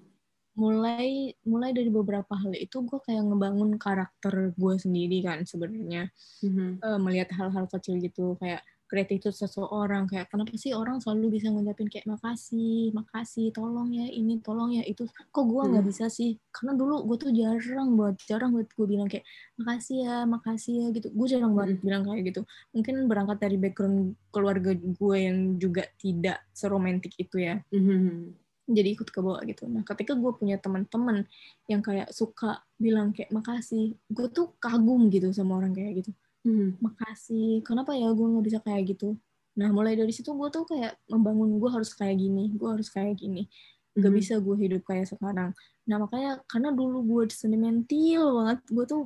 [0.57, 6.09] mulai mulai dari beberapa hal itu gue kayak ngebangun karakter gue sendiri kan sebenarnya
[6.41, 6.81] hmm.
[6.81, 11.91] uh, melihat hal-hal kecil gitu kayak gratitude seseorang kayak kenapa sih orang selalu bisa ngucapin
[11.91, 15.91] kayak makasih makasih tolong ya ini tolong ya itu kok gue nggak hmm.
[15.91, 16.39] bisa sih?
[16.55, 19.27] Karena dulu gue tuh jarang buat jarang buat gue bilang kayak
[19.59, 21.09] makasih ya makasih ya gitu.
[21.11, 21.85] Gue jarang banget hmm.
[21.85, 22.41] bilang kayak gitu.
[22.71, 27.59] Mungkin berangkat dari background keluarga gue yang juga tidak seromantik itu ya.
[27.75, 28.35] Hmm.
[28.67, 29.71] jadi ikut ke bawah gitu.
[29.71, 31.23] Nah ketika gue punya teman-teman
[31.71, 36.11] yang kayak suka bilang kayak makasih gue tuh kagum gitu sama orang kayak gitu
[36.47, 37.67] hmm, makasih.
[37.67, 39.19] Kenapa ya gue nggak bisa kayak gitu?
[39.59, 43.19] Nah mulai dari situ gue tuh kayak membangun gue harus kayak gini gue harus kayak
[43.19, 43.51] gini.
[43.99, 44.21] Nggak hmm.
[44.23, 45.51] bisa gue hidup kayak sekarang.
[45.91, 49.03] Nah makanya karena dulu gue sentimental banget gue tuh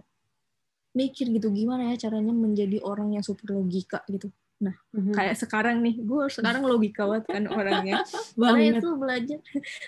[0.91, 5.17] mikir gitu gimana ya caranya menjadi orang yang super logika gitu nah hmm.
[5.17, 8.05] kayak sekarang nih gue sekarang logika banget kan orangnya
[8.37, 9.39] karena itu belajar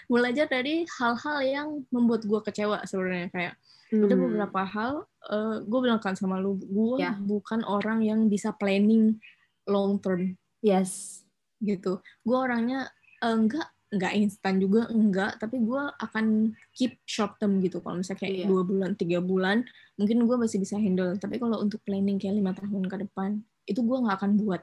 [0.08, 3.54] belajar dari hal-hal yang membuat gue kecewa sebenarnya kayak
[3.92, 4.08] hmm.
[4.08, 4.92] ada beberapa hal
[5.28, 7.20] uh, gue bilang kan sama lu gue yeah.
[7.20, 9.20] bukan orang yang bisa planning
[9.68, 11.22] long term yes
[11.60, 12.88] gitu gue orangnya
[13.20, 18.24] uh, enggak enggak instan juga enggak tapi gue akan keep short term gitu kalau misalnya
[18.24, 18.48] kayak yeah.
[18.48, 19.68] dua bulan tiga bulan
[20.00, 23.80] mungkin gue masih bisa handle tapi kalau untuk planning kayak lima tahun ke depan itu
[23.82, 24.62] gue nggak akan buat.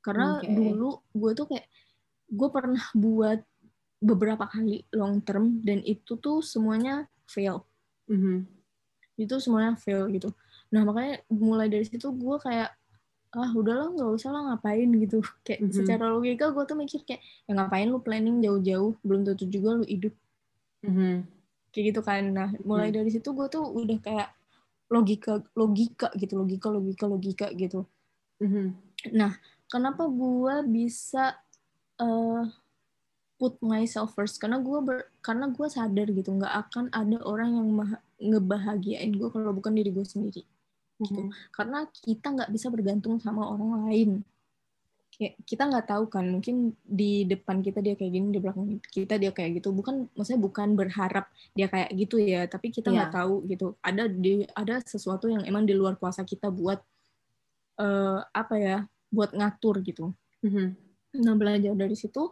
[0.00, 0.50] Karena okay.
[0.50, 1.66] dulu gue tuh kayak
[2.30, 3.40] gue pernah buat
[4.00, 7.68] beberapa kali long term dan itu tuh semuanya fail.
[8.08, 8.60] Mm -hmm
[9.20, 10.32] itu semuanya fail gitu.
[10.72, 12.72] Nah makanya mulai dari situ gue kayak
[13.30, 14.88] ah udahlah nggak usah lah ngapain?
[14.96, 15.22] gitu.
[15.46, 15.76] Kayak mm-hmm.
[15.76, 18.98] secara logika gue tuh mikir kayak ya ngapain lu planning jauh-jauh?
[19.06, 20.14] Belum tentu juga lu hidup.
[20.80, 21.14] Mm-hmm.
[21.70, 22.22] kayak gitu kan.
[22.32, 22.96] Nah mulai mm-hmm.
[22.96, 24.28] dari situ gue tuh udah kayak
[24.90, 27.86] logika logika gitu logika logika logika gitu
[28.40, 28.66] mm-hmm.
[29.12, 29.32] nah
[29.70, 31.38] kenapa gue bisa
[32.02, 32.44] uh,
[33.40, 34.36] put myself first?
[34.36, 37.68] Karena gue ber, karena gue sadar gitu nggak akan ada orang yang
[38.20, 40.44] ngebahagiain gue kalau bukan diri gue sendiri.
[41.00, 41.16] Gitu.
[41.16, 41.32] Hmm.
[41.56, 44.10] karena kita nggak bisa bergantung sama orang lain.
[45.08, 49.16] Kayak kita nggak tahu kan mungkin di depan kita dia kayak gini di belakang kita
[49.16, 49.72] dia kayak gitu.
[49.72, 53.16] Bukan maksudnya bukan berharap dia kayak gitu ya tapi kita nggak yeah.
[53.16, 53.80] tahu gitu.
[53.80, 56.84] Ada di ada sesuatu yang emang di luar kuasa kita buat
[57.80, 58.78] uh, apa ya
[59.10, 60.12] buat ngatur gitu
[60.44, 60.68] mm-hmm.
[61.24, 62.30] nah belajar dari situ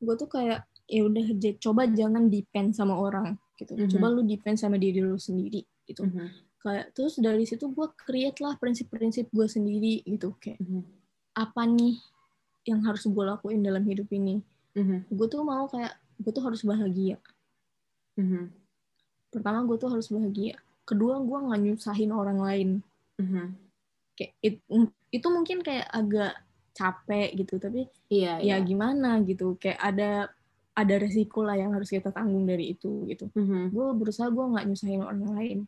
[0.00, 1.24] gue tuh kayak ya udah
[1.62, 3.90] coba jangan depend sama orang gitu mm -hmm.
[3.96, 6.28] coba lu depend sama diri lu sendiri gitu mm -hmm.
[6.64, 10.82] kayak terus dari situ gue create lah prinsip-prinsip gue sendiri gitu kayak mm -hmm.
[11.36, 11.96] apa nih
[12.66, 14.42] yang harus gue lakuin dalam hidup ini
[14.74, 14.98] mm -hmm.
[15.14, 17.16] gue tuh mau kayak gue tuh harus bahagia
[18.18, 18.44] mm -hmm.
[19.30, 22.68] pertama gue tuh harus bahagia kedua gue nggak nyusahin orang lain
[23.20, 23.46] mm -hmm.
[24.20, 24.60] Kayak it,
[25.08, 26.36] itu mungkin kayak agak
[26.76, 28.56] capek gitu tapi iya, ya iya.
[28.60, 30.28] gimana gitu kayak ada
[30.76, 33.72] ada resiko lah yang harus kita tanggung dari itu gitu mm-hmm.
[33.72, 35.58] gue berusaha gue nggak nyusahin orang lain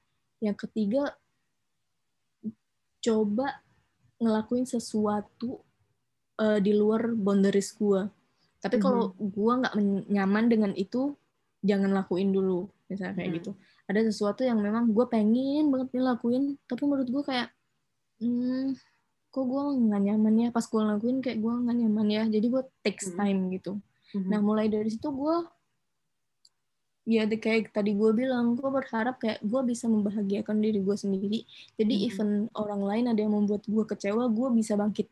[0.44, 1.16] yang ketiga
[3.02, 3.64] coba
[4.22, 5.64] ngelakuin sesuatu
[6.38, 8.06] uh, di luar boundaries gue
[8.62, 9.74] tapi kalau gue nggak
[10.06, 11.18] nyaman dengan itu
[11.66, 13.38] jangan lakuin dulu misalnya kayak mm-hmm.
[13.42, 13.50] gitu
[13.90, 17.50] ada sesuatu yang memang gue pengen banget ngelakuin tapi menurut gue kayak
[18.22, 18.78] hmm,
[19.32, 22.62] kok gue nggak nyaman ya pas gue lakuin kayak gue nggak nyaman ya jadi gue
[22.84, 23.56] takes time mm-hmm.
[23.58, 23.72] gitu
[24.12, 25.36] hmm Nah mulai dari situ gue
[27.08, 31.40] ya kayak tadi gue bilang gue berharap kayak gue bisa membahagiakan diri gue sendiri
[31.80, 32.08] jadi mm-hmm.
[32.12, 35.08] even orang lain ada yang membuat gue kecewa gue bisa bangkit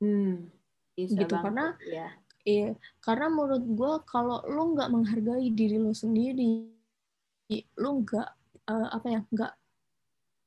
[0.00, 0.50] hmm,
[0.96, 2.08] bisa gitu bangkit, karena ya.
[2.42, 2.68] iya
[3.04, 6.66] karena menurut gue kalau lo nggak menghargai diri lo sendiri
[7.78, 8.28] lo nggak
[8.72, 9.52] uh, apa ya nggak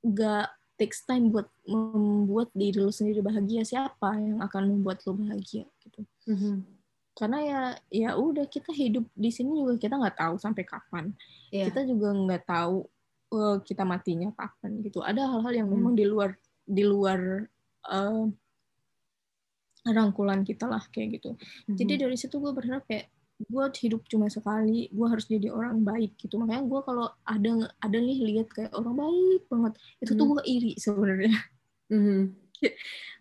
[0.04, 5.66] nggak takes time buat membuat diri lo sendiri bahagia siapa yang akan membuat lo bahagia
[5.84, 6.78] gitu mm-hmm
[7.18, 11.10] karena ya ya udah kita hidup di sini juga kita nggak tahu sampai kapan
[11.50, 11.66] yeah.
[11.66, 12.86] kita juga nggak tahu
[13.34, 16.00] uh, kita matinya kapan gitu ada hal-hal yang memang hmm.
[16.00, 17.50] di luar di luar
[17.90, 18.30] uh,
[19.82, 21.34] rangkulan kita lah kayak gitu
[21.66, 22.02] jadi Mhm.
[22.06, 23.10] dari situ gue berharap kayak
[23.40, 27.98] gue hidup cuma sekali gue harus jadi orang baik gitu makanya gue kalau ada ada
[27.98, 30.34] nih lihat kayak orang baik banget itu tuh Hmm.
[30.34, 31.34] gue iri sebenarnya
[31.88, 32.20] Mhm.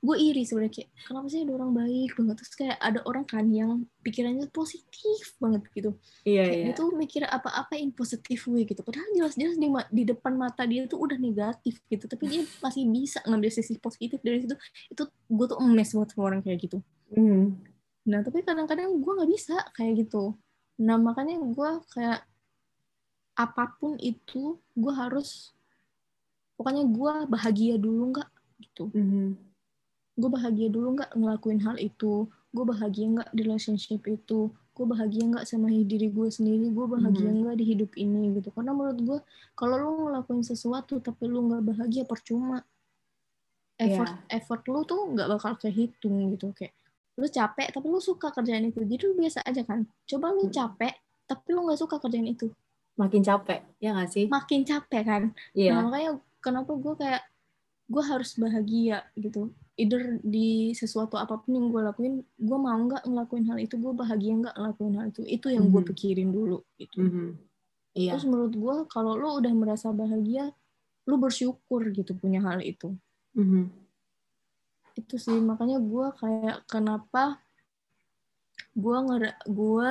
[0.00, 3.44] gue iri sebenarnya kayak kenapa sih ada orang baik banget terus kayak ada orang kan
[3.46, 5.92] yang pikirannya positif banget gitu
[6.24, 6.64] Iya kayak iya.
[6.64, 10.88] dia tuh mikir apa-apa in positive way gitu padahal jelas-jelas di, di depan mata dia
[10.88, 14.56] tuh udah negatif gitu tapi dia masih bisa ngambil sisi positif dari situ
[14.88, 16.80] itu gue tuh emes banget sama orang kayak gitu
[17.12, 17.75] Mhm.
[18.06, 20.38] Nah tapi kadang-kadang gue nggak bisa kayak gitu.
[20.78, 22.22] Nah makanya gue kayak
[23.36, 25.52] apa pun itu gue harus
[26.56, 28.30] pokoknya gue bahagia dulu nggak
[28.62, 28.88] gitu.
[28.94, 29.36] Mhm.
[30.16, 32.24] gue bahagia dulu nggak ngelakuin hal itu.
[32.48, 34.48] Gue bahagia nggak di relationship itu.
[34.72, 36.72] Gue bahagia nggak sama diri gue sendiri.
[36.72, 37.44] Gue bahagia Mhm.
[37.44, 38.48] nggak di hidup ini gitu.
[38.48, 39.18] Karena menurut gue
[39.52, 42.64] kalau lu ngelakuin sesuatu tapi lu nggak bahagia percuma.
[43.76, 46.48] Effort effort lu tuh nggak bakal kehitung gitu.
[46.56, 46.72] Kayak
[47.16, 50.54] lu capek tapi lu suka kerjaan itu jadi lu biasa aja kan coba lu Hmm.
[50.54, 50.94] capek
[51.24, 52.48] tapi lu nggak suka kerjaan itu
[52.96, 54.24] Makin capek, ya nggak sih?
[54.26, 55.76] makin capek kan Iya.
[55.76, 56.10] Nah, makanya
[56.40, 57.22] kenapa gue kayak
[57.86, 59.52] gue harus bahagia gitu.
[59.76, 63.92] Either di sesuatu apa pun yang gue lakuin, gue mau nggak ngelakuin hal itu, gue
[63.92, 65.22] bahagia nggak ngelakuin hal itu.
[65.22, 65.86] Itu yang gue Mhm.
[65.86, 66.98] pikirin dulu gitu.
[66.98, 67.26] Mhm.
[67.94, 68.16] Iya.
[68.16, 70.50] Terus menurut gue kalau lo udah merasa bahagia,
[71.04, 72.96] lo bersyukur gitu punya hal itu.
[73.32, 73.70] Mhm.
[74.96, 77.38] Itu sih makanya gue kayak kenapa
[78.76, 79.90] gue ngera gue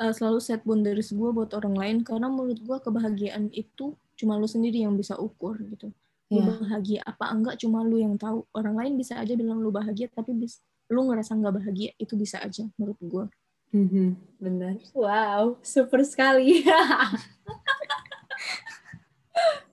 [0.00, 4.48] uh, selalu set boundaries gue buat orang lain karena menurut gue kebahagiaan itu cuma lu
[4.48, 5.92] sendiri yang bisa ukur gitu.
[6.32, 6.48] Lu Iya.
[6.64, 8.44] bahagia apa enggak cuma lu yang tahu.
[8.56, 12.40] Orang lain bisa aja bilang lu bahagia tapi bis, lu ngerasa nggak bahagia itu bisa
[12.40, 13.24] aja menurut gue.
[13.72, 14.16] Mhm.
[14.40, 14.76] Benar.
[14.92, 16.60] Wow, super sekali.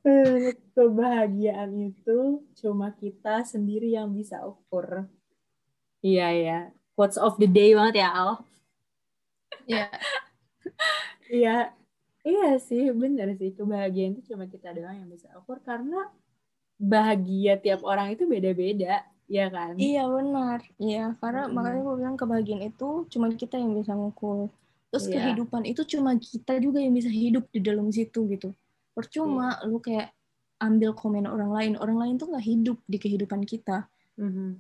[0.03, 2.17] Eh, Kebahagiaan itu
[2.55, 5.05] cuma kita sendiri yang bisa ukur.
[5.99, 6.57] Iya ya.
[6.95, 8.31] Quotes of the day banget ya Al.
[9.67, 9.91] Ya,
[11.29, 11.69] Iya,
[12.25, 13.53] iya sih, bener sih.
[13.53, 16.09] Kebahagiaan itu cuma kita doang yang bisa ukur karena
[16.79, 19.75] bahagia tiap orang itu beda-beda, ya kan?
[19.77, 20.63] iya benar.
[20.79, 21.53] Iya, karena Mm.
[21.53, 24.47] makanya gue bilang kebahagiaan itu cuma kita yang bisa ngukur.
[24.89, 25.13] Terus Iya.
[25.21, 28.55] kehidupan itu cuma kita juga yang bisa hidup di dalam situ gitu.
[28.99, 29.71] Percuma Iya.
[29.71, 30.11] lu kayak
[30.59, 31.73] ambil komen orang lain.
[31.79, 33.87] Orang lain tuh nggak hidup di kehidupan kita.
[34.19, 34.59] Mhm.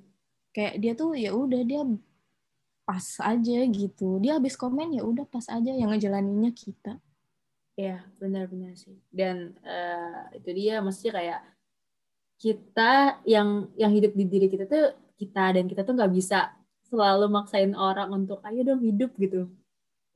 [0.55, 1.83] Kayak dia tuh ya udah dia
[2.87, 4.17] pas aja gitu.
[4.23, 6.97] Dia habis komen ya udah pas aja yang ngejalaninnya kita.
[7.75, 8.95] Iya, benar-benar sih.
[9.11, 11.41] Dan eh, itu dia, maksudnya kayak
[12.39, 16.55] kita yang yang hidup di diri kita tuh kita dan kita tuh nggak bisa
[16.87, 19.51] selalu maksain orang untuk ayo dong hidup gitu.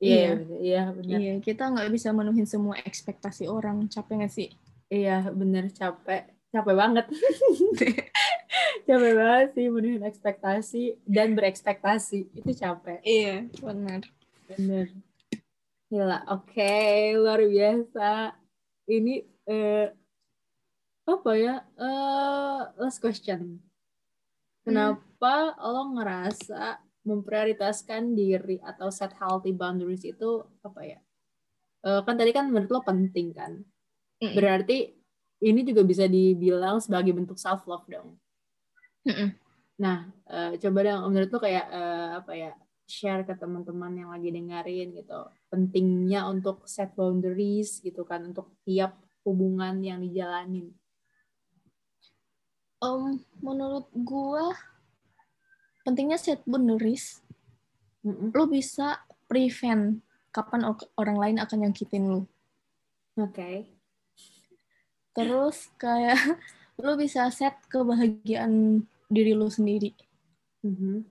[0.04, 0.34] Iya, Iya.
[0.60, 1.18] iya benar.
[1.18, 3.88] Iya, kita nggak bisa menuhin semua ekspektasi orang.
[3.88, 4.48] Capek nggak sih?
[4.92, 6.28] Iya, bener capek.
[6.52, 7.06] Capek banget.
[8.86, 12.20] capek banget sih menuhin ekspektasi dan berekspektasi.
[12.36, 13.00] Itu capek.
[13.00, 14.04] Iya, benar.
[14.52, 14.92] Bener.
[15.88, 16.76] Gila, oke.
[17.16, 18.36] Luar biasa.
[18.84, 19.14] Ini
[19.48, 19.88] eh,
[21.04, 21.64] apa ya?
[21.80, 23.56] Eh, last question.
[24.64, 31.00] Kenapa lo ngerasa memprioritaskan diri atau set healthy boundaries itu apa ya?
[31.84, 33.60] Eh, kan tadi kan menurut lo penting kan?
[34.32, 34.96] Berarti
[35.44, 38.16] ini juga bisa dibilang sebagai bentuk self love dong.
[39.74, 42.52] Nah, eh, coba dong menurut lo kayak eh, apa ya?
[42.84, 45.20] Share ke teman-teman yang lagi dengerin gitu.
[45.48, 50.68] Pentingnya untuk set boundaries gitu kan untuk tiap hubungan yang dijalanin.
[52.84, 54.52] Em, menurut gua
[55.84, 57.20] pentingnya set boundaries.
[58.02, 58.32] Mm-mm.
[58.32, 60.00] Lu bisa prevent
[60.34, 62.20] kapan o- orang lain akan nyakitin lu.
[63.14, 63.68] Oke.
[65.14, 66.18] Terus kayak
[66.82, 69.94] lu bisa set kebahagiaan diri lu sendiri
[70.64, 71.04] Mhm.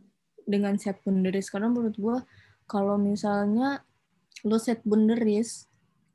[0.44, 1.48] dengan set boundaries.
[1.48, 2.18] Karena menurut gua
[2.66, 3.86] kalau misalnya
[4.44, 5.70] lu set boundaries,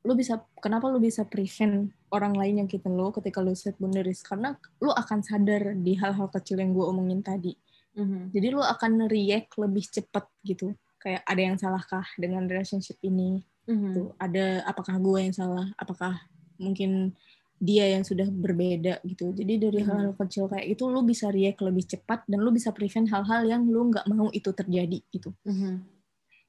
[0.05, 4.21] lu bisa kenapa lu bisa prevent orang lain nyakitin lu ketika lu set boundaries?
[4.27, 4.53] Karena
[4.83, 7.55] lu akan sadar di hal-hal kecil yang gua omongin tadi.
[7.97, 8.35] Mhm.
[8.35, 10.77] Jadi lu akan react lebih cepat gitu.
[11.01, 13.41] Kayak ada yang salahkah dengan relationship ini?
[13.71, 13.93] Mhm.
[13.95, 15.71] Tuh, ada apakah gue yang salah?
[15.79, 16.19] Apakah
[16.59, 17.15] mungkin
[17.59, 19.35] dia yang sudah berbeda gitu.
[19.35, 19.87] Jadi dari Mhm.
[19.89, 23.67] hal-hal kecil kayak itu lu bisa react lebih cepat dan lu bisa prevent hal-hal yang
[23.67, 25.35] lu nggak mau itu terjadi gitu.
[25.43, 25.83] Mhm.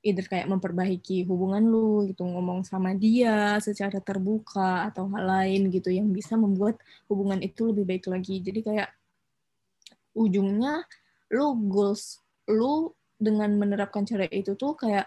[0.06, 5.90] Either kayak memperbaiki hubungan lu gitu, ngomong sama dia secara terbuka atau hal lain gitu
[5.92, 6.80] yang bisa membuat
[7.12, 8.40] hubungan itu lebih baik lagi.
[8.40, 8.90] Jadi kayak
[10.18, 10.86] ujungnya
[11.30, 15.06] lu goals lu dengan menerapkan cara itu tuh kayak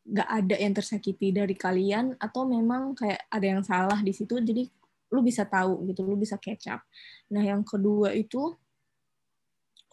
[0.00, 4.64] gak ada yang tersakiti dari kalian atau memang kayak ada yang salah di situ jadi
[5.12, 6.80] lu bisa tahu gitu lu bisa catch up
[7.28, 8.56] nah yang kedua itu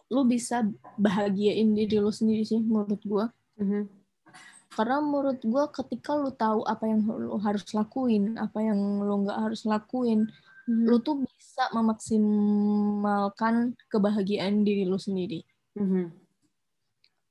[0.08, 0.64] lu bisa
[0.96, 3.24] bahagiain diri lu sendiri sih menurut gue
[3.58, 3.82] Mhm.
[4.72, 9.38] karena menurut gue ketika lu tahu apa yang lu harus lakuin apa yang lu nggak
[9.38, 10.24] harus lakuin
[10.64, 10.84] Mhm.
[10.88, 13.54] lu tuh bisa memaksimalkan
[13.88, 15.44] kebahagiaan diri lu sendiri
[15.78, 16.04] Mhm.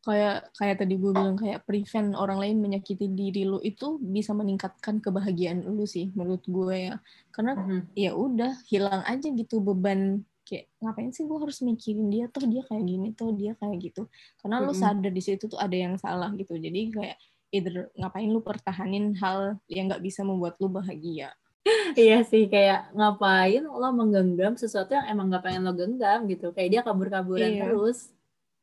[0.08, 5.04] kayak kayak tadi gue bilang kayak prevent orang lain menyakiti diri lu itu bisa meningkatkan
[5.04, 6.96] kebahagiaan lu sih menurut gue ya
[7.36, 7.80] karena Mhm.
[7.92, 12.64] ya udah hilang aja gitu beban kayak ngapain sih gue harus mikirin dia toh dia
[12.64, 14.08] kayak gini toh dia kayak gitu
[14.40, 14.80] karena lu Mm-mm.
[14.80, 17.18] sadar di situ tuh ada yang salah gitu jadi kayak
[17.52, 21.36] either ngapain lu pertahanin hal yang nggak bisa membuat lu bahagia
[22.00, 26.56] Iya sih kayak ngapain lo menggenggam sesuatu yang emang gak pengen lo genggam gitu.
[26.56, 27.62] Kayak dia kabur-kaburan Iya.
[27.68, 28.16] terus.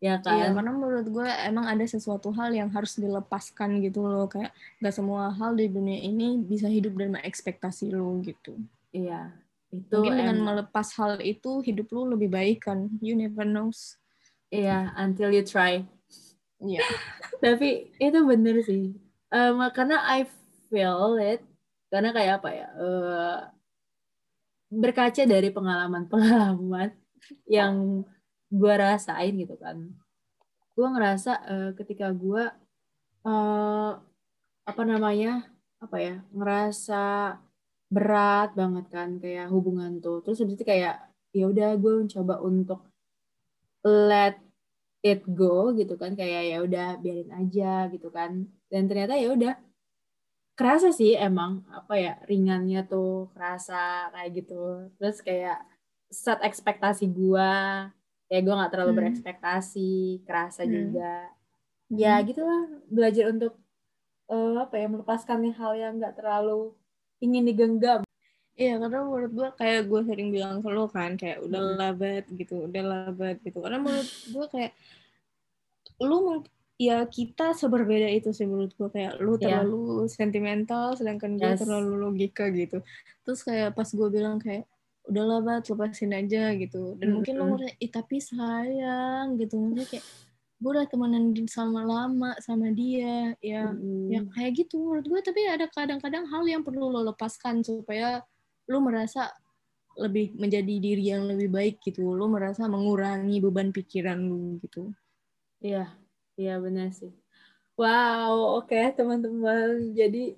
[0.05, 0.61] Ya Iya, kan?
[0.61, 5.33] karena menurut gue emang ada sesuatu hal yang harus dilepaskan gitu loh kayak nggak semua
[5.33, 8.61] hal di dunia ini bisa hidup dengan ekspektasi lo gitu.
[8.93, 9.33] Iya.
[9.73, 12.93] Itu Mungkin dengan emang- melepas hal itu hidup lu lebih baik kan.
[13.01, 13.97] You never knows.
[14.53, 15.89] Iya, until you try.
[16.61, 16.85] Iya.
[17.43, 18.93] Tapi itu bener sih.
[19.33, 20.29] Em, karena I
[20.69, 21.41] feel it.
[21.89, 22.69] Karena kayak apa ya?
[22.77, 23.39] eh,
[24.69, 26.93] berkaca dari pengalaman-pengalaman
[27.49, 28.05] yang
[28.51, 29.93] gue rasain gitu kan.
[30.75, 32.45] Gue ngerasa eh, ketika gue
[33.27, 33.93] eh,
[34.65, 35.49] apa namanya?
[35.81, 36.15] Apa ya?
[36.33, 37.37] Ngerasa
[37.93, 40.25] berat banget kan kayak hubungan tuh.
[40.25, 42.81] Terus habis itu kayak ya udah gue mencoba untuk
[43.85, 44.41] let
[45.05, 49.55] it go gitu kan kayak ya udah biarin aja gitu kan dan ternyata ya udah
[50.57, 55.61] kerasa sih emang apa ya ringannya tuh kerasa kayak gitu terus kayak
[56.09, 57.93] set ekspektasi gua
[58.27, 59.01] kayak gua nggak terlalu Hmm.
[59.03, 59.93] berekspektasi
[60.25, 60.73] kerasa Hmm.
[60.73, 61.15] juga
[61.93, 63.55] ya gitulah belajar untuk
[64.27, 66.73] eh, apa ya melepaskan hal yang nggak terlalu
[67.21, 68.01] ingin digenggam
[68.55, 71.75] Iya, karena menurut gue kayak gue sering bilang ke lo kan, kayak udah Hmm.
[71.75, 73.59] labat gitu, udah labat gitu.
[73.59, 74.73] Karena menurut gue kayak
[75.99, 76.43] lu
[76.75, 79.43] ya kita seberbeda itu sih menurut gue kayak lu Iya.
[79.63, 81.63] terlalu sentimental sedangkan gue Yes.
[81.63, 82.79] terlalu logika gitu.
[83.27, 84.71] Terus kayak pas gue bilang kayak
[85.05, 86.97] udah labat lepasin aja gitu.
[86.97, 87.53] Dan mungkin lo Mm-mm.
[87.61, 89.61] ngerasa, ih tapi sayang gitu.
[89.61, 90.05] Maksudnya kayak
[90.63, 94.09] gue udah temenan sama lama sama dia ya Mm-mm.
[94.09, 98.25] ya kayak gitu menurut gue tapi ada kadang-kadang hal yang perlu lo lepaskan supaya
[98.71, 99.29] lo merasa
[99.99, 104.95] lebih menjadi diri yang lebih baik gitu lo merasa mengurangi beban pikiran lo gitu
[105.65, 105.97] Iya,
[106.37, 107.09] iya benar sih.
[107.81, 109.97] Wow, oke teman-teman.
[109.97, 110.37] Jadi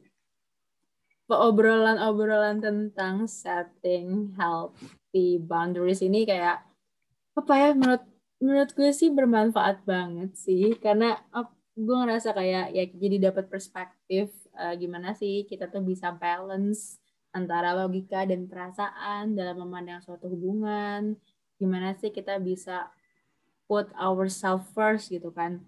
[1.34, 6.62] obrolan-obrolan tentang setting healthy boundaries ini kayak
[7.34, 8.04] apa ya menurut
[8.38, 14.30] menurut gue sih bermanfaat banget sih karena ap- gue ngerasa kayak ya jadi dapat perspektif
[14.56, 17.02] eh, gimana sih kita tuh bisa balance
[17.36, 21.20] antara logika dan perasaan dalam memandang suatu hubungan.
[21.60, 22.88] Gimana sih kita bisa
[23.68, 25.60] put ourselves first gitu kan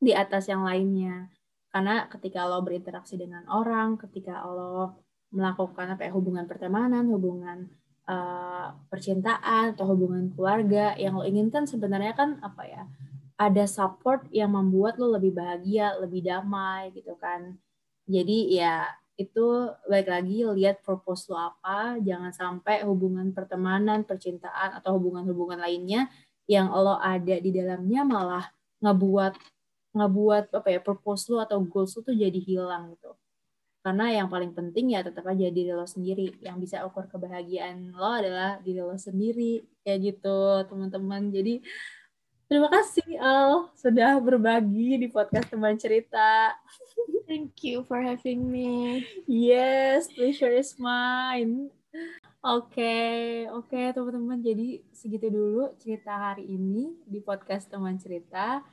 [0.00, 1.28] di atas yang lainnya
[1.72, 5.00] karena ketika lo berinteraksi dengan orang ketika lo
[5.32, 7.72] melakukan apa ya hubungan pertemanan hubungan
[8.06, 12.84] eh, percintaan atau hubungan keluarga yang lo inginkan sebenarnya kan apa ya
[13.42, 17.58] ada support yang membuat lo lebih bahagia lebih damai gitu kan.
[18.06, 18.86] Jadi ya
[19.18, 21.98] itu baik lagi lihat purpose lo apa.
[21.98, 26.06] Jangan sampai hubungan pertemanan percintaan atau hubungan-hubungan lainnya
[26.46, 28.44] yang lo ada di dalamnya malah
[28.82, 29.34] ngebuat
[29.92, 33.12] ngebuat apa ya purpose lo atau goals lo tuh jadi hilang gitu.
[33.82, 36.38] Karena yang paling penting ya tetap aja diri lo sendiri.
[36.38, 39.62] Yang bisa ukur kebahagiaan lo adalah diri lo sendiri.
[39.82, 40.38] Kayak gitu
[40.70, 41.34] teman-teman.
[41.34, 41.60] Jadi
[42.46, 46.54] terima kasih Al sudah berbagi di podcast teman cerita.
[47.26, 49.02] Thank you for having me.
[49.26, 51.72] Yes pleasure is mine
[52.42, 54.42] Oke, oke teman-teman.
[54.42, 58.66] Jadi segitu dulu cerita hari ini di podcast teman cerita.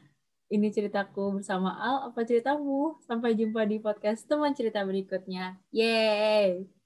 [0.49, 2.09] Ini ceritaku bersama Al.
[2.09, 2.97] Apa ceritamu?
[3.05, 5.61] Sampai jumpa di podcast teman cerita berikutnya.
[5.69, 6.78] Yeay!